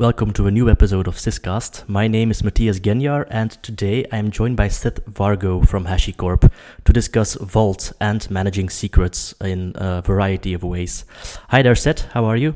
[0.00, 1.86] Welcome to a new episode of Syscast.
[1.86, 6.50] My name is Mattias Geniar, and today I am joined by Seth Vargo from HashiCorp
[6.86, 11.04] to discuss Vault and managing secrets in a variety of ways.
[11.50, 12.06] Hi there, Seth.
[12.12, 12.54] How are you?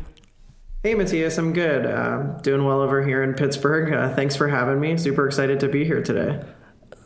[0.83, 1.37] Hey, Matthias.
[1.37, 1.85] I'm good.
[1.85, 3.92] Uh, doing well over here in Pittsburgh.
[3.92, 4.97] Uh, thanks for having me.
[4.97, 6.42] Super excited to be here today.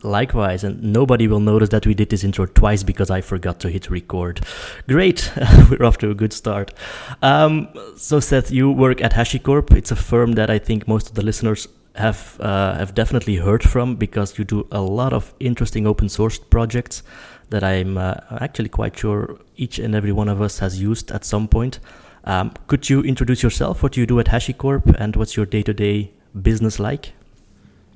[0.01, 3.69] Likewise, and nobody will notice that we did this intro twice because I forgot to
[3.69, 4.41] hit record.
[4.87, 5.31] Great,
[5.69, 6.73] we're off to a good start.
[7.21, 7.67] Um,
[7.97, 9.75] so, Seth, you work at HashiCorp.
[9.75, 13.63] It's a firm that I think most of the listeners have uh, have definitely heard
[13.63, 17.03] from because you do a lot of interesting open source projects
[17.49, 21.25] that I'm uh, actually quite sure each and every one of us has used at
[21.25, 21.79] some point.
[22.23, 23.81] Um, could you introduce yourself?
[23.81, 27.13] What do you do at HashiCorp, and what's your day to day business like?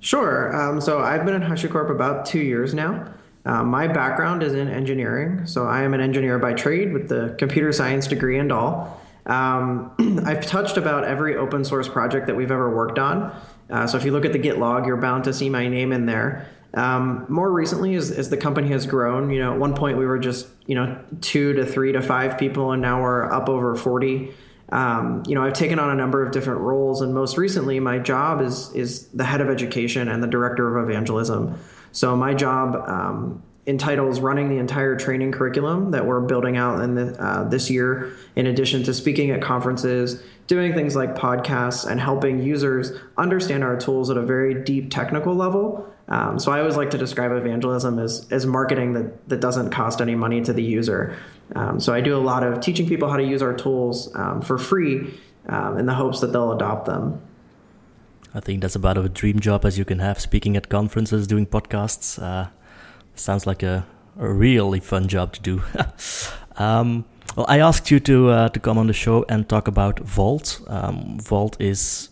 [0.04, 0.54] Sure.
[0.54, 3.14] Um, so I've been at HashiCorp about two years now.
[3.46, 5.48] Uh, my background is in engineering.
[5.48, 9.02] So I am an engineer by trade with the computer science degree and all.
[9.26, 13.34] Um, I've touched about every open source project that we've ever worked on.
[13.70, 15.94] Uh, so if you look at the Git log, you're bound to see my name
[15.94, 16.50] in there.
[16.74, 20.06] Um, more recently, as, as the company has grown, you know, at one point we
[20.06, 23.74] were just, you know, two to three to five people, and now we're up over
[23.74, 24.34] 40
[24.70, 28.00] um, you know, I've taken on a number of different roles, and most recently, my
[28.00, 31.60] job is is the head of education and the director of evangelism.
[31.92, 36.96] So my job um, entitles running the entire training curriculum that we're building out in
[36.96, 42.00] the, uh, this year, in addition to speaking at conferences, doing things like podcasts, and
[42.00, 45.88] helping users understand our tools at a very deep technical level.
[46.10, 50.02] Um, so I always like to describe evangelism as, as marketing that, that doesn't cost
[50.02, 51.16] any money to the user.
[51.56, 54.42] Um, so I do a lot of teaching people how to use our tools um,
[54.42, 55.14] for free
[55.48, 57.22] um, in the hopes that they'll adopt them.
[58.34, 61.46] I think that's about a dream job as you can have, speaking at conferences, doing
[61.46, 62.22] podcasts.
[62.22, 62.50] Uh,
[63.14, 63.86] sounds like a,
[64.18, 65.62] a really fun job to do.
[66.56, 67.06] Um,
[67.36, 70.62] well, I asked you to uh, to come on the show and talk about Vault.
[70.68, 72.10] Um, Vault is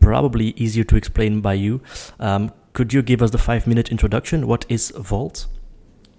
[0.00, 1.80] probably easier to explain by you.
[2.20, 4.46] Um, could you give us the five minute introduction?
[4.46, 5.46] What is Vault?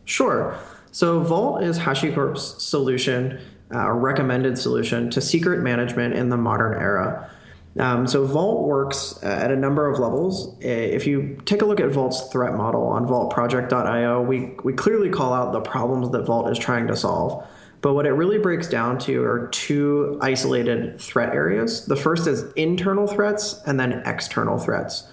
[0.06, 0.58] Sure.
[0.94, 3.42] So Vault is HashiCorp's solution,
[3.74, 7.32] uh, a recommended solution to secret management in the modern era.
[7.80, 10.56] Um, so Vault works at a number of levels.
[10.62, 15.34] If you take a look at Vault's threat model on vaultproject.io, we, we clearly call
[15.34, 17.44] out the problems that Vault is trying to solve.
[17.82, 21.88] But what it really breaks down to are two isolated threat areas.
[21.88, 25.08] The first is internal threats and then external threats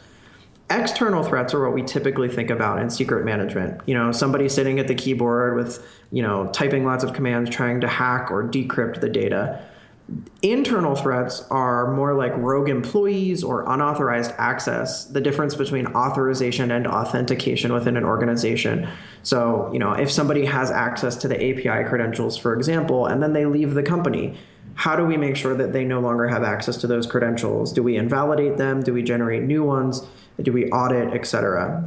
[0.71, 3.81] external threats are what we typically think about in secret management.
[3.87, 7.81] You know, somebody sitting at the keyboard with, you know, typing lots of commands trying
[7.81, 9.61] to hack or decrypt the data.
[10.43, 16.87] Internal threats are more like rogue employees or unauthorized access, the difference between authorization and
[16.87, 18.89] authentication within an organization.
[19.23, 23.33] So, you know, if somebody has access to the API credentials, for example, and then
[23.33, 24.37] they leave the company,
[24.75, 27.73] how do we make sure that they no longer have access to those credentials?
[27.73, 28.83] Do we invalidate them?
[28.83, 30.03] Do we generate new ones?
[30.41, 31.85] Do we audit, etc.?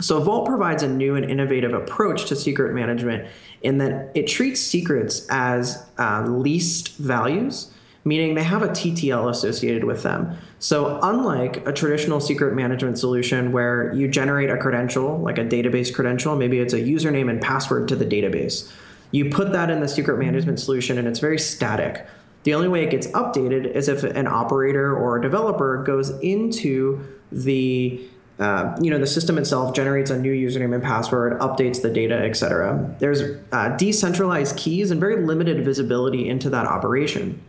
[0.00, 3.28] So Vault provides a new and innovative approach to secret management
[3.62, 7.72] in that it treats secrets as uh, leased values,
[8.04, 10.36] meaning they have a TTL associated with them.
[10.58, 15.94] So unlike a traditional secret management solution where you generate a credential, like a database
[15.94, 18.72] credential, maybe it's a username and password to the database.
[19.12, 22.06] You put that in the secret management solution and it's very static.
[22.44, 27.04] The only way it gets updated is if an operator or a developer goes into
[27.30, 28.00] the
[28.38, 32.16] uh, you know the system itself generates a new username and password, updates the data,
[32.16, 32.94] etc.
[32.98, 33.22] There's
[33.52, 37.40] uh, decentralized keys and very limited visibility into that operation.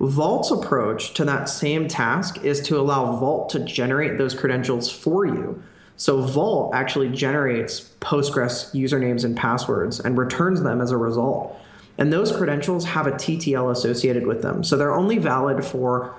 [0.00, 5.24] Vault's approach to that same task is to allow Vault to generate those credentials for
[5.24, 5.62] you.
[5.96, 11.58] So Vault actually generates Postgres usernames and passwords and returns them as a result.
[11.98, 14.62] And those credentials have a TTL associated with them.
[14.62, 16.14] So they're only valid for,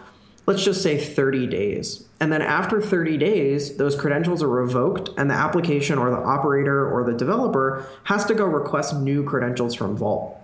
[0.45, 2.05] let's just say, 30 days.
[2.19, 6.91] And then after 30 days, those credentials are revoked, and the application or the operator
[6.91, 10.35] or the developer has to go request new credentials from Vault.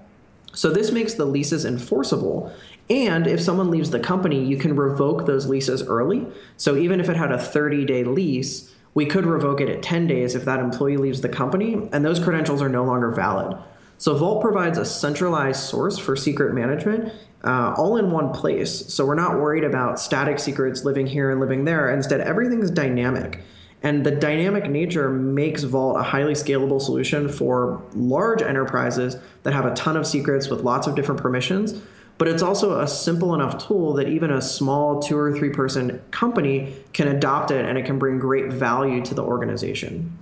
[0.53, 2.51] So this makes the leases enforceable.
[2.89, 6.25] And if someone leaves the company, you can revoke those leases early.
[6.55, 10.07] So even if it had a 30 day lease, we could revoke it at 10
[10.07, 13.57] days if that employee leaves the company, and those credentials are no longer valid.
[13.97, 17.13] So Vault provides a centralized source for secret management
[17.45, 18.93] uh, all in one place.
[18.93, 21.91] So we're not worried about static secrets living here and living there.
[21.91, 23.41] Instead, everything's dynamic.
[23.83, 29.65] And the dynamic nature makes Vault a highly scalable solution for large enterprises that have
[29.65, 31.79] a ton of secrets with lots of different permissions.
[32.17, 36.01] But it's also a simple enough tool that even a small two or three person
[36.11, 40.17] company can adopt it and it can bring great value to the organization.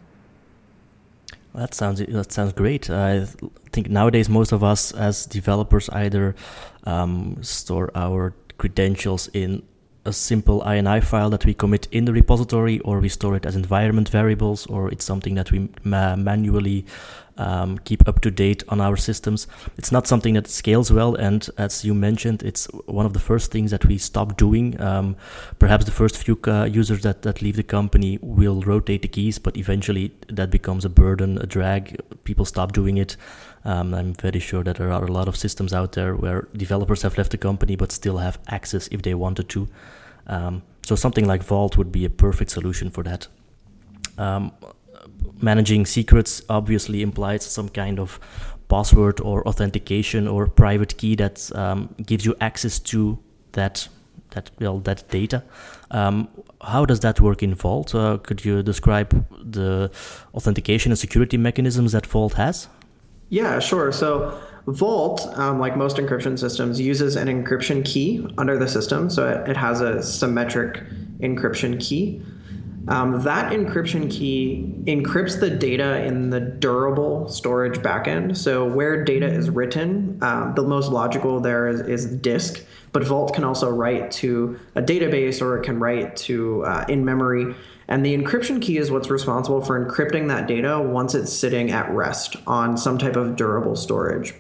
[1.56, 2.90] That sounds that sounds great.
[2.90, 3.28] I
[3.72, 6.36] think nowadays most of us as developers either
[6.86, 9.62] um, store our credentials in
[10.06, 13.56] a simple INI file that we commit in the repository, or we store it as
[13.56, 16.86] environment variables, or it's something that we ma- manually
[17.38, 19.48] um, keep up to date on our systems.
[19.78, 23.52] It's not something that scales well, and as you mentioned, it's one of the first
[23.52, 24.80] things that we stop doing.
[24.82, 25.16] Um,
[25.60, 29.40] perhaps the first few uh, users that, that leave the company will rotate the keys,
[29.40, 32.00] but eventually that becomes a burden, a drag.
[32.24, 33.18] People stop doing it.
[33.66, 37.02] Um, I'm very sure that there are a lot of systems out there where developers
[37.04, 39.68] have left the company but still have access if they wanted to.
[40.28, 43.28] Um, so something like Vault would be a perfect solution for that.
[44.18, 44.52] Um,
[45.42, 48.20] managing secrets obviously implies some kind of
[48.70, 53.18] password or authentication or private key that um, gives you access to
[53.54, 53.88] that
[54.32, 55.44] that well that data.
[55.92, 56.28] Um,
[56.62, 57.94] how does that work in Vault?
[57.94, 59.92] Uh, could you describe the
[60.34, 62.68] authentication and security mechanisms that Vault has?
[63.30, 63.92] Yeah, sure.
[63.92, 69.10] So Vault, um, like most encryption systems, uses an encryption key under the system.
[69.10, 70.82] So it, it has a symmetric
[71.20, 72.22] encryption key.
[72.88, 78.36] Um, that encryption key encrypts the data in the durable storage backend.
[78.36, 83.34] So where data is written, um, the most logical there is, is disk, but Vault
[83.34, 87.56] can also write to a database or it can write to uh, in memory.
[87.88, 91.90] And the encryption key is what's responsible for encrypting that data once it's sitting at
[91.92, 94.34] rest on some type of durable storage.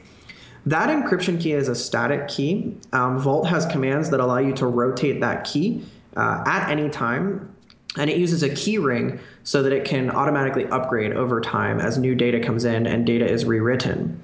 [0.65, 2.77] That encryption key is a static key.
[2.91, 5.85] Um, Vault has commands that allow you to rotate that key
[6.15, 7.52] uh, at any time
[7.97, 11.97] and it uses a key ring so that it can automatically upgrade over time as
[11.97, 14.19] new data comes in and data is rewritten.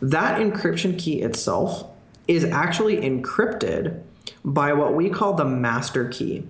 [0.00, 1.84] That encryption key itself
[2.26, 4.02] is actually encrypted
[4.44, 6.46] by what we call the master key.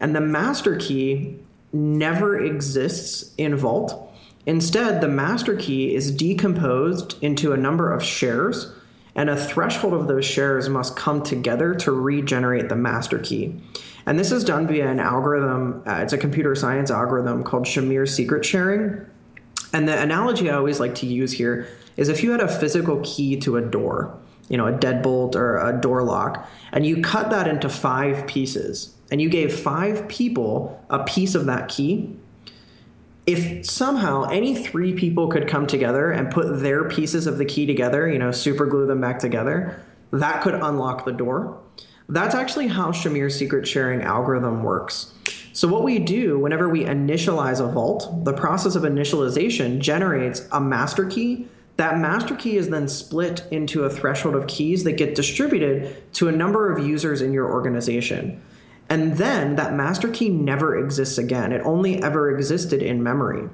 [0.00, 1.36] And the master key
[1.72, 4.12] never exists in Vault.
[4.46, 8.72] Instead, the master key is decomposed into a number of shares,
[9.14, 13.60] and a threshold of those shares must come together to regenerate the master key.
[14.10, 15.84] And this is done via an algorithm.
[15.86, 19.06] Uh, it's a computer science algorithm called Shamir secret sharing.
[19.72, 23.00] And the analogy I always like to use here is if you had a physical
[23.04, 24.18] key to a door,
[24.48, 28.96] you know, a deadbolt or a door lock, and you cut that into five pieces,
[29.12, 32.12] and you gave five people a piece of that key,
[33.26, 37.64] if somehow any three people could come together and put their pieces of the key
[37.64, 39.80] together, you know, super glue them back together,
[40.10, 41.60] that could unlock the door.
[42.10, 45.14] That's actually how Shamir's secret sharing algorithm works.
[45.52, 50.60] So, what we do whenever we initialize a vault, the process of initialization generates a
[50.60, 51.46] master key.
[51.76, 56.28] That master key is then split into a threshold of keys that get distributed to
[56.28, 58.42] a number of users in your organization.
[58.88, 61.52] And then that master key never exists again.
[61.52, 63.48] It only ever existed in memory.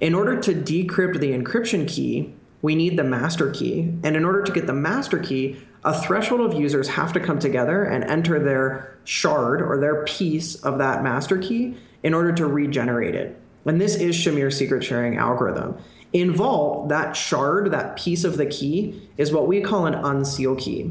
[0.00, 3.94] In order to decrypt the encryption key, we need the master key.
[4.02, 7.38] And in order to get the master key, a threshold of users have to come
[7.38, 12.46] together and enter their shard or their piece of that master key in order to
[12.46, 13.40] regenerate it.
[13.64, 15.78] And this is Shamir's secret sharing algorithm.
[16.12, 20.56] In Vault, that shard, that piece of the key, is what we call an unseal
[20.56, 20.90] key.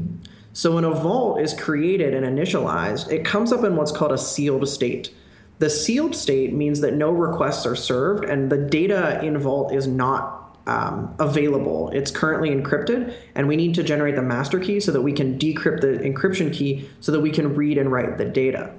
[0.52, 4.18] So when a vault is created and initialized, it comes up in what's called a
[4.18, 5.14] sealed state.
[5.60, 9.86] The sealed state means that no requests are served and the data in Vault is
[9.86, 10.39] not
[10.70, 11.90] um, available.
[11.90, 15.36] It's currently encrypted, and we need to generate the master key so that we can
[15.36, 18.72] decrypt the encryption key so that we can read and write the data.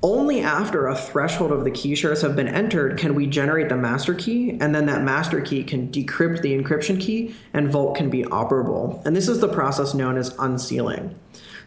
[0.00, 3.76] Only after a threshold of the key shares have been entered can we generate the
[3.76, 8.08] master key, and then that master key can decrypt the encryption key, and Vault can
[8.08, 9.04] be operable.
[9.04, 11.18] And this is the process known as unsealing.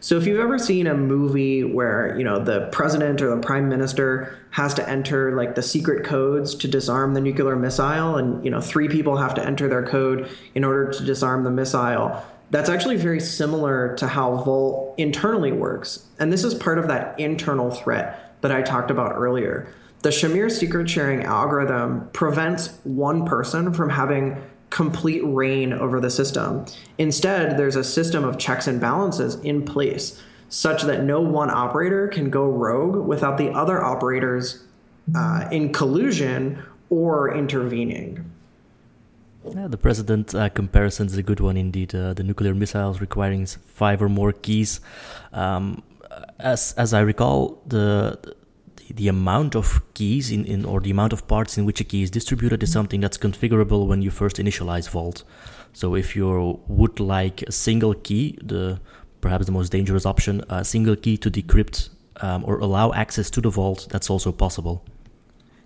[0.02, 3.68] So if you've ever seen a movie where, you know, the president or the prime
[3.68, 8.50] minister has to enter like the secret codes to disarm the nuclear missile and, you
[8.50, 12.68] know, three people have to enter their code in order to disarm the missile, that's
[12.68, 16.04] actually very similar to how Vault internally works.
[16.18, 19.72] And this is part of that internal threat that I talked about earlier.
[20.00, 24.36] The Shamir secret sharing algorithm prevents one person from having
[24.72, 26.64] complete reign over the system.
[26.96, 32.08] Instead, there's a system of checks and balances in place such that no one operator
[32.08, 34.64] can go rogue without the other operators
[35.14, 38.24] uh, in collusion or intervening.
[39.54, 41.94] Yeah, the president uh, comparison is a good one indeed.
[41.94, 44.80] Uh, the nuclear missiles requiring five or more keys.
[45.32, 45.82] Um,
[46.38, 48.18] as as I recall, the
[48.94, 52.02] the amount of keys in, in or the amount of parts in which a key
[52.02, 55.24] is distributed is something that's configurable when you first initialize Vault.
[55.72, 58.80] So if you would like a single key, the
[59.20, 61.88] perhaps the most dangerous option, a single key to decrypt
[62.20, 64.84] um, or allow access to the vault, that's also possible.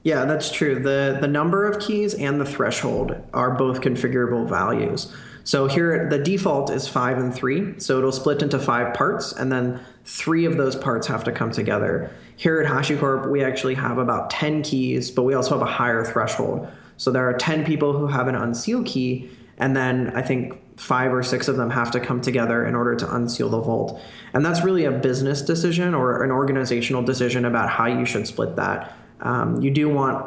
[0.04, 0.76] Yeah, that's true.
[0.78, 5.12] The the number of keys and the threshold are both configurable values.
[5.42, 7.78] So here, the default is five and three.
[7.78, 11.50] So it'll split into five parts, and then three of those parts have to come
[11.50, 12.10] together.
[12.36, 16.04] Here at HashiCorp, we actually have about 10 keys, but we also have a higher
[16.04, 16.68] threshold.
[16.96, 21.12] So there are 10 people who have an unseal key, and then I think five
[21.12, 24.00] or six of them have to come together in order to unseal the vault.
[24.34, 28.56] And that's really a business decision or an organizational decision about how you should split
[28.56, 28.94] that.
[29.20, 30.26] Um, you do want,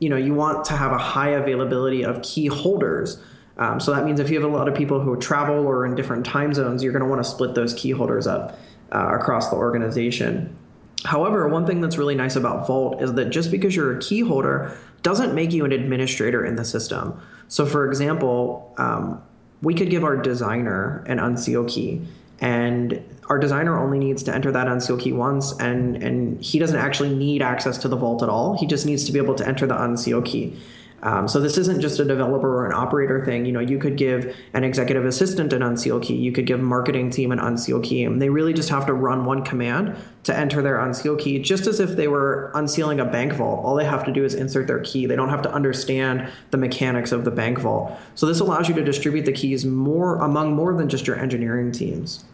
[0.00, 3.22] you know, you want to have a high availability of key holders
[3.56, 5.94] um, so that means if you have a lot of people who travel or in
[5.94, 8.58] different time zones, you're going to want to split those key holders up
[8.92, 10.56] uh, across the organization.
[11.04, 14.20] However, one thing that's really nice about Vault is that just because you're a key
[14.20, 17.20] holder doesn't make you an administrator in the system.
[17.48, 19.22] So, for example, um,
[19.60, 22.02] we could give our designer an unseal key,
[22.40, 26.78] and our designer only needs to enter that unseal key once, and and he doesn't
[26.78, 28.56] actually need access to the vault at all.
[28.56, 30.56] He just needs to be able to enter the unseal key.
[31.04, 33.44] Um, so this isn't just a developer or an operator thing.
[33.44, 36.14] You know, you could give an executive assistant an unseal key.
[36.14, 39.26] You could give marketing team an unseal key, and they really just have to run
[39.26, 43.34] one command to enter their unseal key, just as if they were unsealing a bank
[43.34, 43.62] vault.
[43.62, 45.04] All they have to do is insert their key.
[45.04, 47.92] They don't have to understand the mechanics of the bank vault.
[48.14, 51.70] So this allows you to distribute the keys more among more than just your engineering
[51.70, 52.24] teams.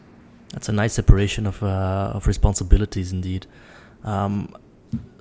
[0.52, 3.46] That's a nice separation of uh, of responsibilities, indeed.
[4.04, 4.54] Um,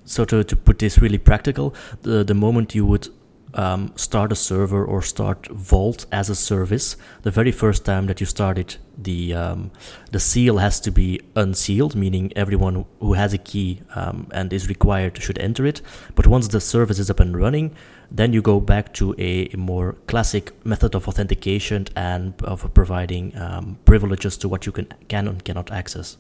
[0.06, 3.10] so to, to put this really practical, the the moment you would
[3.54, 8.20] um, start a server or start Vault as a service, the very first time that
[8.20, 9.72] you start it, the um,
[10.12, 14.68] the seal has to be unsealed, meaning everyone who has a key um, and is
[14.68, 15.82] required should enter it.
[16.16, 17.76] But once the service is up and running,
[18.12, 23.78] then you go back to a, more classic method of authentication and of providing um,
[23.86, 26.18] privileges to what you can can and cannot access.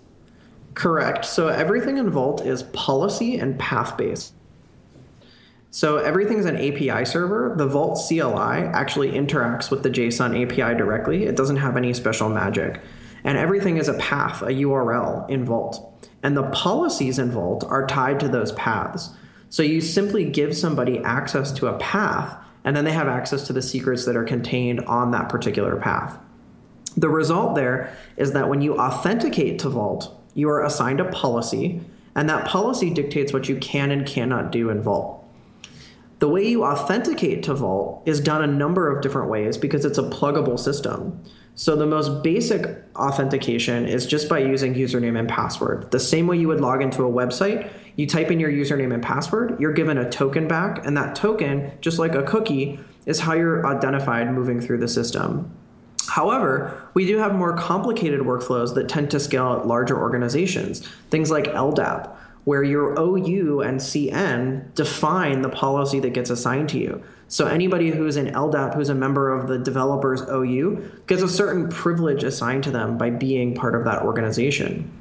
[0.74, 1.26] Correct.
[1.26, 4.34] So everything in Vault is policy and path based.
[5.72, 7.54] So everything's an API server.
[7.56, 11.26] The Vault CLI actually interacts with the JSON API directly.
[11.26, 12.82] It doesn't have any special magic.
[13.24, 16.10] And everything is a path, a URL in Vault.
[16.24, 19.12] And the policies in Vault are tied to those paths.
[19.50, 23.54] So you simply give somebody access to a path, and then they have access to
[23.54, 26.18] the secrets that are contained on that particular path.
[26.98, 31.82] The result there is that when you authenticate to Vault, you are assigned a policy,
[32.16, 35.19] and that policy dictates what you can and cannot do in Vault.
[36.20, 39.98] The way you authenticate to Vault is done a number of different ways because it's
[39.98, 41.24] a pluggable system.
[41.56, 45.92] So the most basic authentication is just by using username and password.
[45.92, 49.02] The same way you would log into a website, you type in your username and
[49.02, 53.34] password, you're given a token back, and that token, just like a cookie, is how
[53.34, 55.50] you're identified moving through the system.
[56.10, 61.32] However, we do have more complicated workflows that tend to scale at larger organizations, things
[61.32, 62.14] like LDAP,
[62.50, 67.00] where your OU and CN define the policy that gets assigned to you.
[67.28, 71.70] So anybody who's in LDAP, who's a member of the developer's OU, gets a certain
[71.70, 74.92] privilege assigned to them by being part of that organization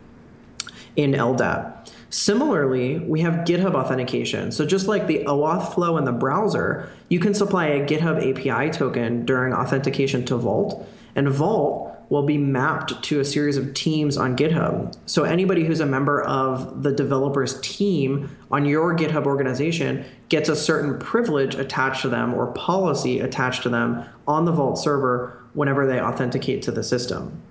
[0.95, 1.89] in LDAP.
[2.11, 4.53] Similarly, we have GitHub authentication.
[4.53, 8.71] So just like the OAuth flow in the browser, you can supply a GitHub API
[8.73, 10.87] token during authentication to Vault,
[11.17, 14.97] and Vault will be mapped to a series of teams on GitHub.
[15.07, 20.57] So anybody who's a member of the developer's team on your GitHub organization gets a
[20.57, 25.87] certain privilege attached to them or policy attached to them on the Vault server whenever
[25.87, 27.43] they authenticate to the system.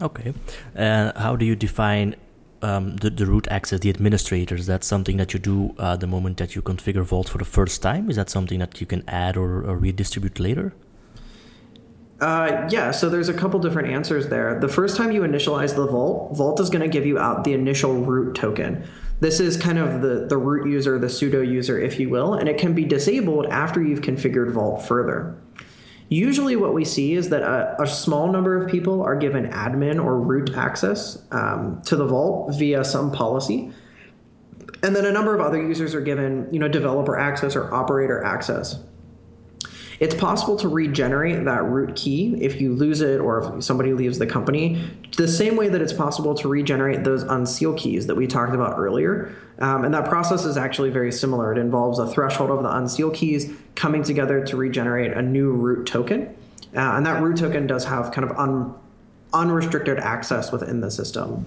[0.00, 0.34] Okay.
[0.76, 2.14] Uh, how do you define
[2.62, 4.66] um, the, the root access, the administrators?
[4.66, 7.82] That's something that you do uh, the moment that you configure Vault for the first
[7.82, 8.10] time?
[8.10, 10.74] Is that something that you can add or, or redistribute later?
[12.20, 14.58] Uh, yeah, so there's a couple different answers there.
[14.58, 17.52] The first time you initialize the Vault, Vault is going to give you out the
[17.52, 18.84] initial root token.
[19.20, 22.48] This is kind of the, the root user, the sudo user, if you will, and
[22.48, 25.40] it can be disabled after you've configured Vault further.
[26.08, 30.02] Usually, what we see is that a, a small number of people are given admin
[30.02, 33.72] or root access um, to the Vault via some policy.
[34.82, 38.24] And then a number of other users are given, you know, developer access or operator
[38.24, 38.80] access.
[40.00, 44.18] It's possible to regenerate that root key if you lose it or if somebody leaves
[44.18, 44.80] the company,
[45.16, 48.78] the same way that it's possible to regenerate those unseal keys that we talked about
[48.78, 49.34] earlier.
[49.58, 51.52] Um, and that process is actually very similar.
[51.52, 55.86] It involves a threshold of the unseal keys coming together to regenerate a new root
[55.86, 56.34] token.
[56.76, 58.74] Uh, and that root token does have kind of un-
[59.32, 61.46] unrestricted access within the system.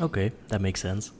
[0.00, 1.12] Okay, that makes sense.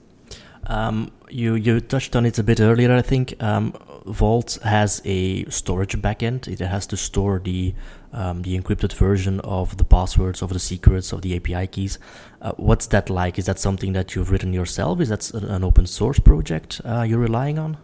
[0.67, 3.35] Um, you you touched on it a bit earlier, I think.
[3.41, 3.75] Um,
[4.07, 6.49] Vault has a storage backend.
[6.49, 7.75] It has to store the
[8.13, 11.99] um, the encrypted version of the passwords, of the secrets, of the API keys.
[12.43, 13.39] Uh, what's that like?
[13.39, 15.01] Is that something that you've written yourself?
[15.01, 17.79] Is that an open source project uh, you're relying on?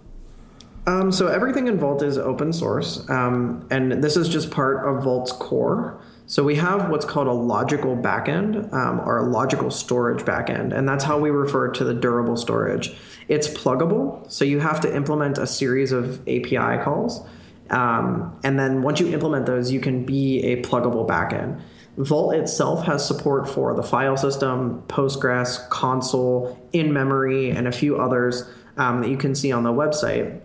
[0.87, 5.05] Um, so everything in Vault is open source, um, and this is just part of
[5.05, 6.01] Vault's core.
[6.29, 10.87] So we have what's called a logical backend um, or a logical storage backend, and
[10.87, 12.95] that's how we refer to the durable storage.
[13.29, 17.27] It's pluggable, so you have to implement a series of API calls,
[17.71, 21.63] um, and then once you implement those, you can be a pluggable backend.
[21.97, 27.99] Vault itself has support for the file system, Postgres, Consul, in memory, and a few
[27.99, 28.45] others
[28.77, 30.39] um, that you can see on the website.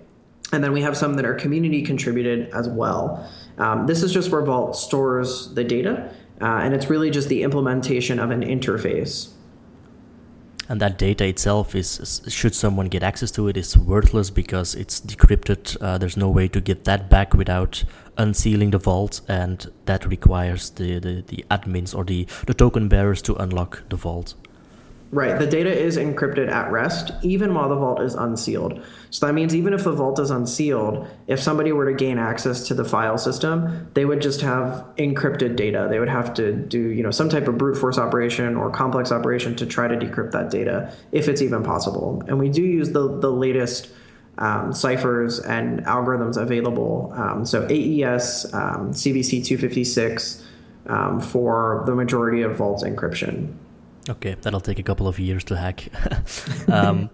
[0.54, 3.30] And then we have some that are community contributed as well.
[3.58, 7.44] Um, this is just where Vault stores the data, uh, and it's really just the
[7.44, 9.30] implementation of an interface.
[10.70, 15.02] And that data itself is, should someone get access to it, is worthless because it's
[15.02, 15.78] decrypted.
[15.82, 17.84] Uh, there's no way to get that back without
[18.18, 23.22] unsealing the vault, and that requires the, the, the admins or the, the token bearers
[23.24, 24.36] to unlock the vault.
[25.14, 25.38] Right.
[25.38, 28.84] The data is encrypted at rest, even while the vault is unsealed.
[29.12, 32.68] So that means even if the vault is unsealed, if somebody were to gain access
[32.70, 35.86] to the file system, they would just have encrypted data.
[35.88, 39.12] They would have to do, you know, some type of brute force operation or complex
[39.12, 42.24] operation to try to decrypt that data, if it's even possible.
[42.28, 43.92] And we do use the the latest
[44.40, 47.14] um, ciphers and algorithms available.
[47.16, 50.44] Um, so AES, um, CBC 256
[50.88, 53.54] um, for the majority of Vault's encryption.
[54.10, 55.88] Okay, that'll take a couple of years to hack.
[56.72, 57.10] um,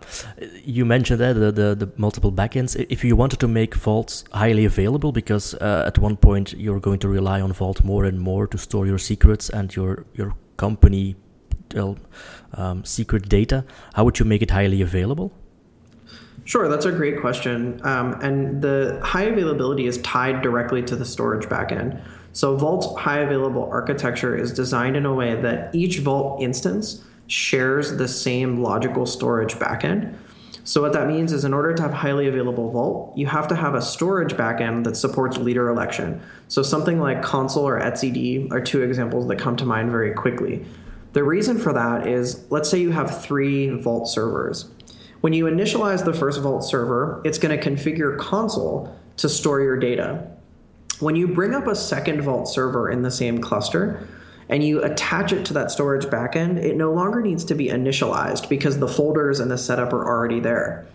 [0.63, 2.75] you mentioned that the, the, the, multiple backends.
[2.89, 6.99] If you wanted to make vaults highly available, because uh, at one point you're going
[6.99, 11.15] to rely on Vault more and more to store your secrets and your your company
[12.53, 15.31] um, secret data, how would you make it highly available?
[16.45, 17.79] Sure, that's a great question.
[17.83, 22.01] Um, and the high availability is tied directly to the storage backend.
[22.33, 27.97] So Vault's high available architecture is designed in a way that each Vault instance shares
[27.97, 30.15] the same logical storage backend.
[30.63, 33.55] So what that means is in order to have highly available Vault, you have to
[33.55, 36.21] have a storage backend that supports leader election.
[36.47, 40.65] So something like Consul or etcd are two examples that come to mind very quickly.
[41.13, 44.69] The reason for that is let's say you have three Vault servers.
[45.21, 49.75] When you initialize the first Vault server, it's going to configure Consul to store your
[49.75, 50.27] data.
[50.99, 54.05] When you bring up a second Vault server in the same cluster
[54.49, 58.49] and you attach it to that storage backend, it no longer needs to be initialized
[58.49, 60.85] because the folders and the setup are already there.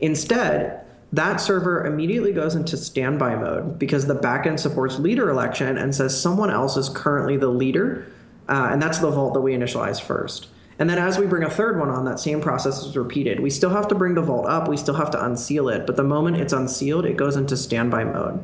[0.00, 0.80] Instead,
[1.12, 6.18] that server immediately goes into standby mode because the backend supports leader election and says
[6.18, 8.10] someone else is currently the leader,
[8.48, 10.48] uh, and that's the vault that we initialize first.
[10.78, 13.40] And then as we bring a third one on, that same process is repeated.
[13.40, 15.96] We still have to bring the vault up, we still have to unseal it, but
[15.96, 18.42] the moment it's unsealed, it goes into standby mode.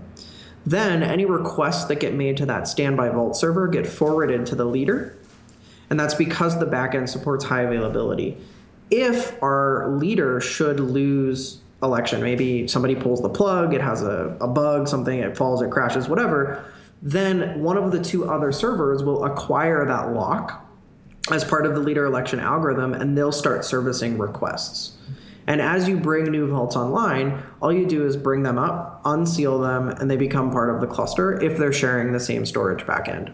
[0.67, 4.65] Then any requests that get made to that standby vault server get forwarded to the
[4.65, 5.17] leader.
[5.89, 8.37] And that's because the backend supports high availability.
[8.91, 14.49] If our leader should lose election, maybe somebody pulls the plug, it has a, a
[14.49, 16.65] bug, something, it falls, it crashes, whatever,
[17.01, 20.67] then one of the two other servers will acquire that lock
[21.31, 24.97] as part of the leader election algorithm and they'll start servicing requests.
[25.47, 29.61] And as you bring new vaults online, all you do is bring them up, unseal
[29.61, 33.33] them, and they become part of the cluster if they're sharing the same storage backend.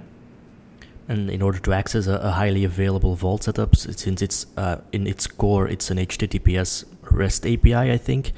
[1.09, 5.07] And in order to access a, a highly available vault setup, since it's uh, in
[5.07, 8.33] its core, it's an HTTPS REST API, I think.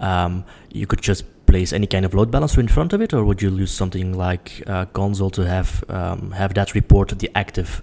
[0.00, 3.24] Um, you could just place any kind of load balancer in front of it, or
[3.24, 7.82] would you use something like uh, Consul to have um, have that report the active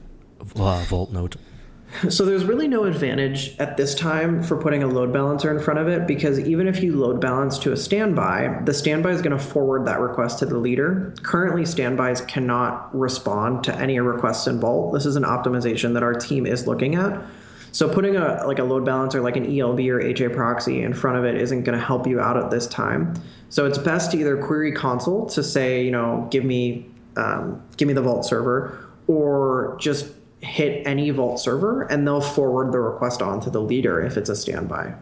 [0.55, 1.35] uh, vault node?
[2.09, 5.79] So there's really no advantage at this time for putting a load balancer in front
[5.79, 9.37] of it because even if you load balance to a standby, the standby is going
[9.37, 11.13] to forward that request to the leader.
[11.23, 14.93] Currently, standbys cannot respond to any requests in Vault.
[14.93, 17.21] This is an optimization that our team is looking at.
[17.71, 21.17] So putting a like a load balancer like an ELB or HA proxy in front
[21.17, 23.13] of it isn't going to help you out at this time.
[23.49, 27.87] So it's best to either query Consul to say, you know, give me um, give
[27.87, 30.07] me the Vault server, or just
[30.41, 34.29] hit any Vault server and they'll forward the request on to the leader if it's
[34.29, 34.93] a standby.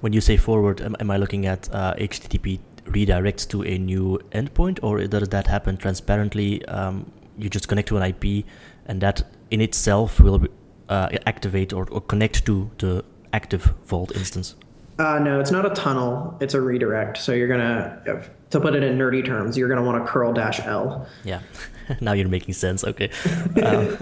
[0.00, 4.18] When you say forward, am, am I looking at uh, HTTP redirects to a new
[4.32, 6.64] endpoint, or does that happen transparently?
[6.66, 8.44] Um, you just connect to an IP,
[8.86, 10.46] and that in itself will
[10.88, 14.56] uh, activate or, or, connect to the active Vault instance.
[14.98, 16.36] Uh, no, it's not a tunnel.
[16.40, 17.16] It's a redirect.
[17.16, 20.60] So you're gonna, to put it in nerdy terms, you're gonna want to curl dash
[20.60, 21.06] L.
[21.24, 21.40] Yeah,
[22.00, 22.84] now you're making sense.
[22.84, 23.10] Okay.
[23.62, 23.98] Um,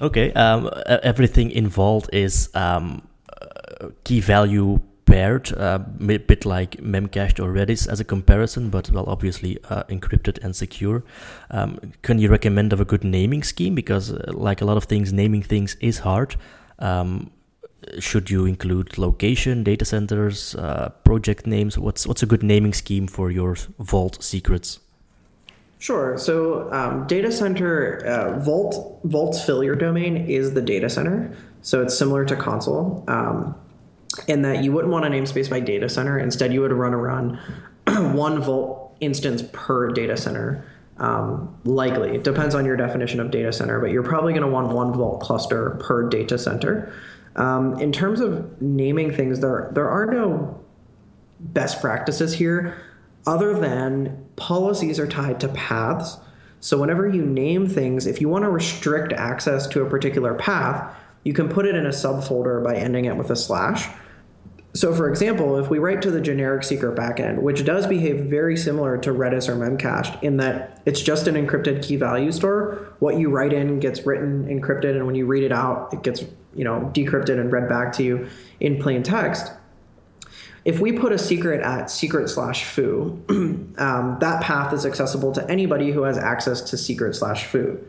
[0.00, 0.32] Okay.
[0.32, 3.02] Um, everything involved is um,
[4.04, 9.04] key value paired, uh, a bit like Memcached or Redis as a comparison, but well,
[9.06, 11.04] obviously uh, encrypted and secure.
[11.50, 13.74] Um, can you recommend of a good naming scheme?
[13.74, 16.36] Because, uh, like a lot of things, naming things is hard.
[16.78, 17.30] Um,
[17.98, 21.76] should you include location, data centers, uh, project names?
[21.76, 24.78] What's what's a good naming scheme for your vault secrets?
[25.82, 26.16] Sure.
[26.16, 31.36] So um, data center uh, Vault failure domain is the data center.
[31.62, 33.56] So it's similar to Consul, um,
[34.28, 36.20] in that you wouldn't want a namespace by data center.
[36.20, 37.36] Instead, you would run around
[38.16, 40.64] one Vault instance per data center.
[40.98, 44.52] Um, likely it depends on your definition of data center, but you're probably going to
[44.52, 46.94] want one Vault cluster per data center.
[47.34, 50.60] Um, in terms of naming things, there there are no
[51.40, 52.76] best practices here
[53.26, 56.18] other than policies are tied to paths.
[56.60, 60.96] So whenever you name things, if you want to restrict access to a particular path,
[61.24, 63.88] you can put it in a subfolder by ending it with a slash.
[64.74, 68.56] So, for example, if we write to the generic secret backend, which does behave very
[68.56, 73.18] similar to Redis or Memcached in that it's just an encrypted key value store, what
[73.18, 76.64] you write in gets written encrypted, and when you read it out, it gets you
[76.64, 78.28] know decrypted and read back to you
[78.60, 79.52] in plain text
[80.64, 83.20] if we put a secret at secret slash foo,
[83.78, 87.84] um, that path is accessible to anybody who has access to secret slash foo.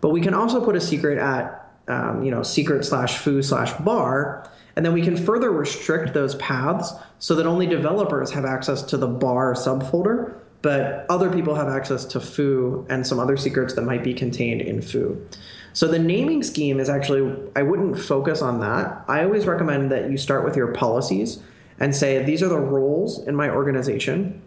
[0.00, 3.72] But we can also put a secret at um, you know secret slash foo slash
[3.80, 8.82] bar, and then we can further restrict those paths so that only developers have access
[8.82, 13.74] to the bar subfolder, but other people have access to foo and some other secrets
[13.74, 15.24] that might be contained in foo.
[15.72, 19.04] So the naming scheme is actually I wouldn't focus on that.
[19.06, 21.40] I always recommend that you start with your policies
[21.80, 24.40] and say these are the roles in my organization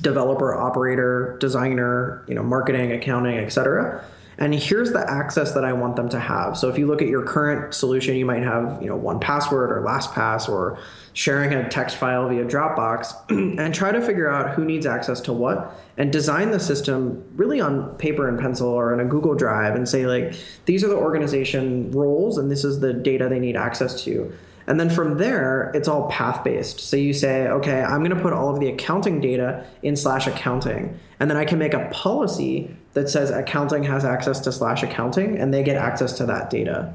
[0.00, 4.02] developer operator designer you know marketing accounting et cetera.
[4.38, 7.08] and here's the access that i want them to have so if you look at
[7.08, 10.78] your current solution you might have you know 1Password or lastpass or
[11.12, 13.12] sharing a text file via dropbox
[13.58, 17.60] and try to figure out who needs access to what and design the system really
[17.60, 20.96] on paper and pencil or in a google drive and say like these are the
[20.96, 24.32] organization roles and this is the data they need access to
[24.66, 26.80] and then from there, it's all path based.
[26.80, 30.26] So you say, okay, I'm going to put all of the accounting data in slash
[30.26, 30.98] accounting.
[31.18, 35.38] And then I can make a policy that says accounting has access to slash accounting
[35.38, 36.92] and they get access to that data.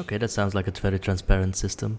[0.00, 1.98] Okay, that sounds like a very transparent system.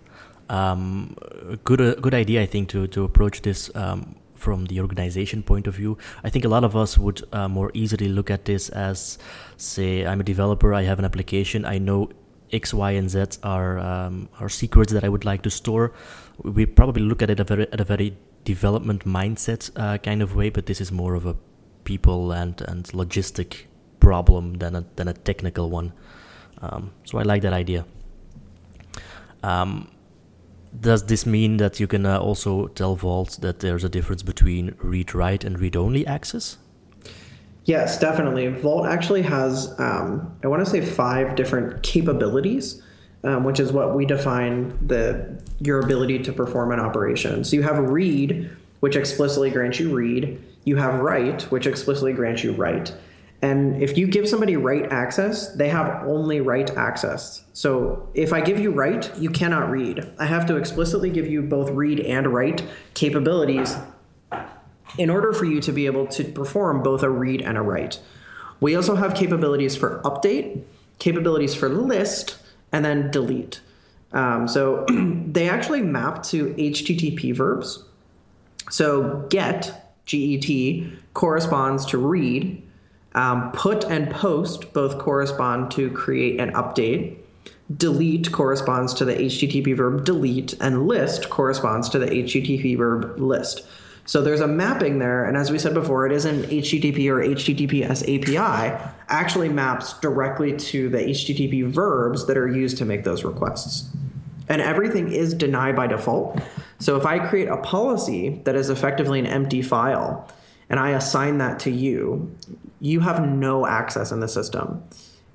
[0.49, 1.15] Um,
[1.63, 5.65] good, uh, good idea, I think, to, to approach this um, from the organization point
[5.65, 5.97] of view.
[6.23, 9.17] I think a lot of us would uh, more easily look at this as,
[9.57, 12.09] say, I'm a developer, I have an application, I know
[12.51, 15.93] X, Y, and Z are um, are secrets that I would like to store.
[16.43, 20.35] We probably look at it a very, at a very development mindset uh, kind of
[20.35, 21.35] way, but this is more of a
[21.83, 23.65] people and and logistic
[23.99, 25.93] problem than a than a technical one.
[26.61, 27.85] Um, so I like that idea.
[29.43, 29.89] Um,
[30.79, 34.75] does this mean that you can uh, also tell Vault that there's a difference between
[34.79, 36.57] read write and read only access?
[37.67, 38.47] Yes, definitely.
[38.47, 42.81] Vault actually has, um, I want to say, five different capabilities,
[43.25, 47.43] um, which is what we define the your ability to perform an operation.
[47.43, 48.49] So you have read,
[48.79, 50.41] which explicitly grants you read.
[50.63, 52.95] You have write, which explicitly grants you write.
[53.41, 57.43] And if you give somebody write access, they have only write access.
[57.51, 60.09] So if I give you write, you cannot read.
[60.17, 63.75] I have to explicitly give you both read and write capabilities
[64.97, 67.99] in order for you to be able to perform both a read and a write.
[68.59, 70.63] We also have capabilities for update,
[70.99, 72.37] capabilities for list,
[72.71, 73.61] and then delete.
[74.11, 77.83] Um, so they actually map to HTTP verbs.
[78.69, 82.63] So get, GET, corresponds to read.
[83.15, 87.17] Um, put and post both correspond to create and update.
[87.75, 93.65] Delete corresponds to the HTTP verb delete, and list corresponds to the HTTP verb list.
[94.07, 97.17] So there's a mapping there, and as we said before, it is an HTTP or
[97.17, 103.25] HTTPS API actually maps directly to the HTTP verbs that are used to make those
[103.25, 103.89] requests.
[104.47, 106.39] And everything is denied by default.
[106.79, 110.31] So if I create a policy that is effectively an empty file
[110.69, 112.33] and I assign that to you,
[112.79, 114.83] you have no access in the system.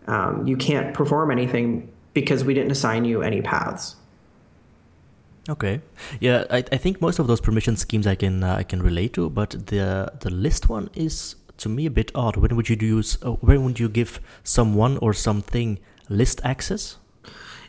[0.07, 3.97] Um, you can't perform anything because we didn't assign you any paths.
[5.49, 5.81] Okay,
[6.21, 9.13] yeah, I, I think most of those permission schemes I can uh, I can relate
[9.15, 12.37] to, but the the list one is to me a bit odd.
[12.37, 13.19] When would you use?
[13.23, 16.97] Uh, when would you give someone or something list access?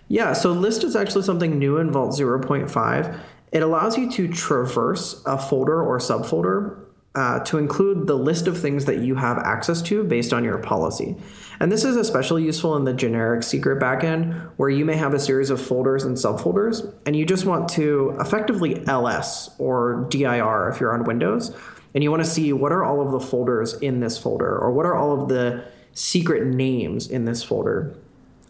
[0.08, 3.20] Yeah, so list is actually something new in Vault 0.5.
[3.52, 6.84] It allows you to traverse a folder or subfolder
[7.16, 10.58] uh, to include the list of things that you have access to based on your
[10.58, 11.16] policy.
[11.60, 15.20] And this is especially useful in the generic secret backend where you may have a
[15.20, 20.80] series of folders and subfolders, and you just want to effectively ls or dir if
[20.80, 21.56] you're on Windows,
[21.94, 24.72] and you want to see what are all of the folders in this folder or
[24.72, 25.64] what are all of the
[25.94, 27.96] secret names in this folder.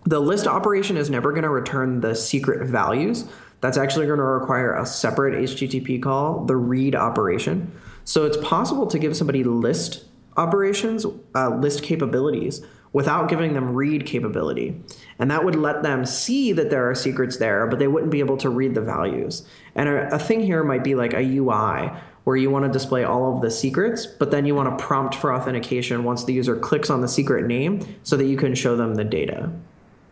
[0.06, 3.26] The list operation is never going to return the secret values.
[3.62, 7.72] That's actually going to require a separate HTTP call, the read operation.
[8.04, 10.04] So it's possible to give somebody list
[10.36, 12.62] operations, uh, list capabilities,
[12.94, 14.80] without giving them read capability.
[15.20, 18.20] And that would let them see that there are secrets there, but they wouldn't be
[18.20, 19.46] able to read the values.
[19.76, 21.92] And a, a thing here might be like a UI
[22.24, 25.16] where you want to display all of the secrets, but then you want to prompt
[25.16, 28.78] for authentication once the user clicks on the secret name so that you can show
[28.78, 29.52] them the data.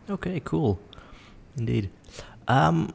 [0.09, 0.79] Okay, cool.
[1.57, 1.89] Indeed.
[2.47, 2.93] Um,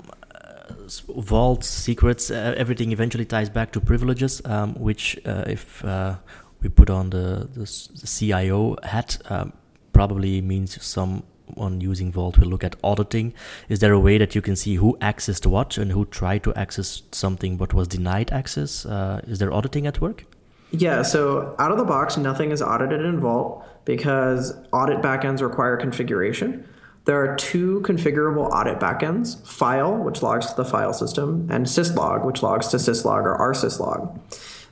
[1.09, 6.17] Vault secrets, uh, everything eventually ties back to privileges, um, which, uh, if uh,
[6.61, 7.65] we put on the, the,
[8.01, 9.53] the CIO hat, um,
[9.97, 13.33] probably means someone using Vault will look at auditing.
[13.71, 16.55] Is there a way that you can see who accessed what and who tried to
[16.55, 18.85] access something but was denied access?
[18.85, 20.25] Uh, is there auditing at work?
[20.71, 25.77] Yeah, so out of the box, nothing is audited in Vault because audit backends require
[25.77, 26.69] configuration.
[27.07, 32.27] There are two configurable audit backends file, which logs to the file system, and syslog,
[32.27, 34.19] which logs to syslog or rsyslog.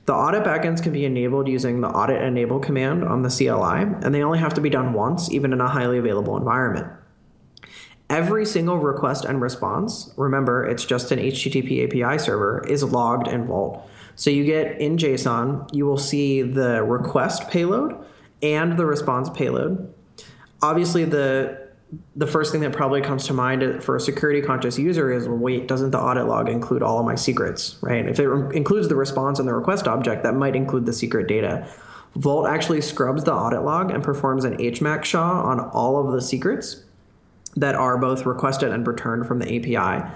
[0.06, 4.14] The audit backends can be enabled using the audit enable command on the CLI, and
[4.14, 6.88] they only have to be done once, even in a highly available environment.
[8.10, 13.46] Every single request and response, remember it's just an HTTP API server, is logged in
[13.46, 13.88] Vault.
[14.14, 17.96] So you get in JSON, you will see the request payload
[18.42, 19.92] and the response payload.
[20.62, 21.63] Obviously, the
[22.16, 25.68] the first thing that probably comes to mind for a security conscious user is wait,
[25.68, 28.06] doesn't the audit log include all of my secrets, right?
[28.06, 31.28] If it re- includes the response and the request object, that might include the secret
[31.28, 31.68] data.
[32.16, 36.22] Vault actually scrubs the audit log and performs an HMAC SHA on all of the
[36.22, 36.84] secrets
[37.56, 40.08] that are both requested and returned from the API.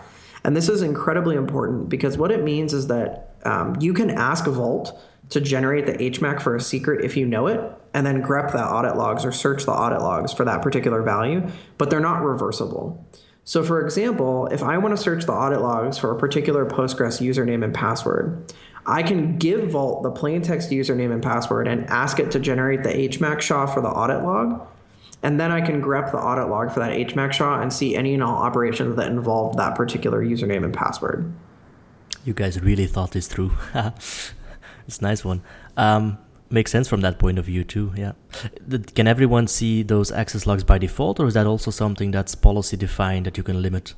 [0.44, 4.46] And this is incredibly important because what it means is that um, you can ask
[4.46, 4.98] Vault
[5.30, 7.60] to generate the HMAC for a secret if you know it,
[7.94, 11.48] and then grep the audit logs or search the audit logs for that particular value,
[11.78, 13.04] but they're not reversible.
[13.44, 17.20] So, for example, if I want to search the audit logs for a particular Postgres
[17.26, 18.52] username and password,
[18.84, 22.82] I can give Vault the plain text username and password and ask it to generate
[22.82, 24.66] the HMAC SHA for the audit log.
[25.22, 28.14] And then I can grep the audit log for that HMAC SHA and see any
[28.14, 31.32] and all operations that involved that particular username and password.
[32.24, 33.52] You guys really thought this through.
[33.74, 35.42] it's a nice one.
[35.76, 36.18] Um,
[36.50, 37.92] makes sense from that point of view too.
[37.96, 38.12] Yeah.
[38.94, 42.76] Can everyone see those access logs by default, or is that also something that's policy
[42.76, 43.94] defined that you can limit?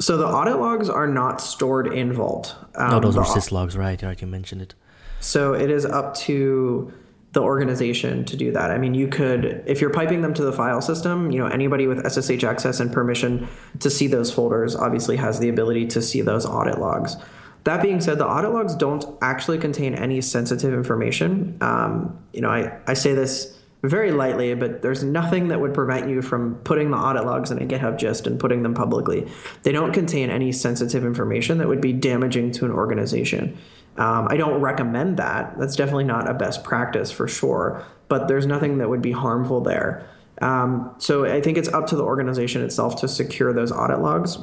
[0.00, 2.56] So the audit logs are not stored in Vault.
[2.76, 4.00] Um, no, those are syslogs, right?
[4.00, 4.74] Right, you mentioned it.
[5.20, 6.92] So it is up to
[7.32, 8.70] the organization to do that.
[8.70, 11.88] I mean, you could, if you're piping them to the file system, you know, anybody
[11.88, 13.48] with SSH access and permission
[13.80, 17.16] to see those folders obviously has the ability to see those audit logs.
[17.64, 21.56] That being said, the audit logs don't actually contain any sensitive information.
[21.60, 26.08] Um, you know, I, I say this very lightly, but there's nothing that would prevent
[26.08, 29.26] you from putting the audit logs in a GitHub gist and putting them publicly.
[29.62, 33.58] They don't contain any sensitive information that would be damaging to an organization.
[33.96, 35.58] Um, I don't recommend that.
[35.58, 39.60] That's definitely not a best practice for sure, but there's nothing that would be harmful
[39.60, 40.06] there.
[40.40, 44.38] Um, so I think it's up to the organization itself to secure those audit logs.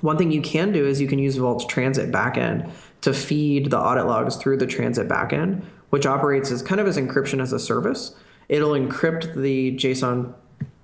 [0.00, 2.70] One thing you can do is you can use Vault's transit backend
[3.02, 6.96] to feed the audit logs through the transit backend, which operates as kind of as
[6.96, 8.14] encryption as a service.
[8.48, 10.34] It'll encrypt the JSON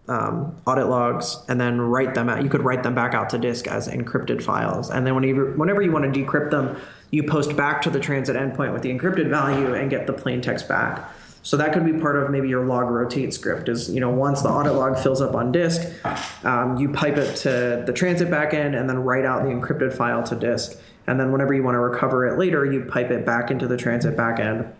[0.08, 2.42] um, audit logs and then write them out.
[2.42, 4.90] You could write them back out to disk as encrypted files.
[4.90, 8.36] And then whenever, whenever you want to decrypt them, you post back to the transit
[8.36, 11.10] endpoint with the encrypted value and get the plain text back.
[11.46, 13.68] So that could be part of maybe your log rotate script.
[13.68, 15.80] Is you know once the audit log fills up on disk,
[16.44, 20.24] um, you pipe it to the transit backend and then write out the encrypted file
[20.24, 20.76] to disk.
[21.06, 23.76] And then whenever you want to recover it later, you pipe it back into the
[23.76, 24.72] transit backend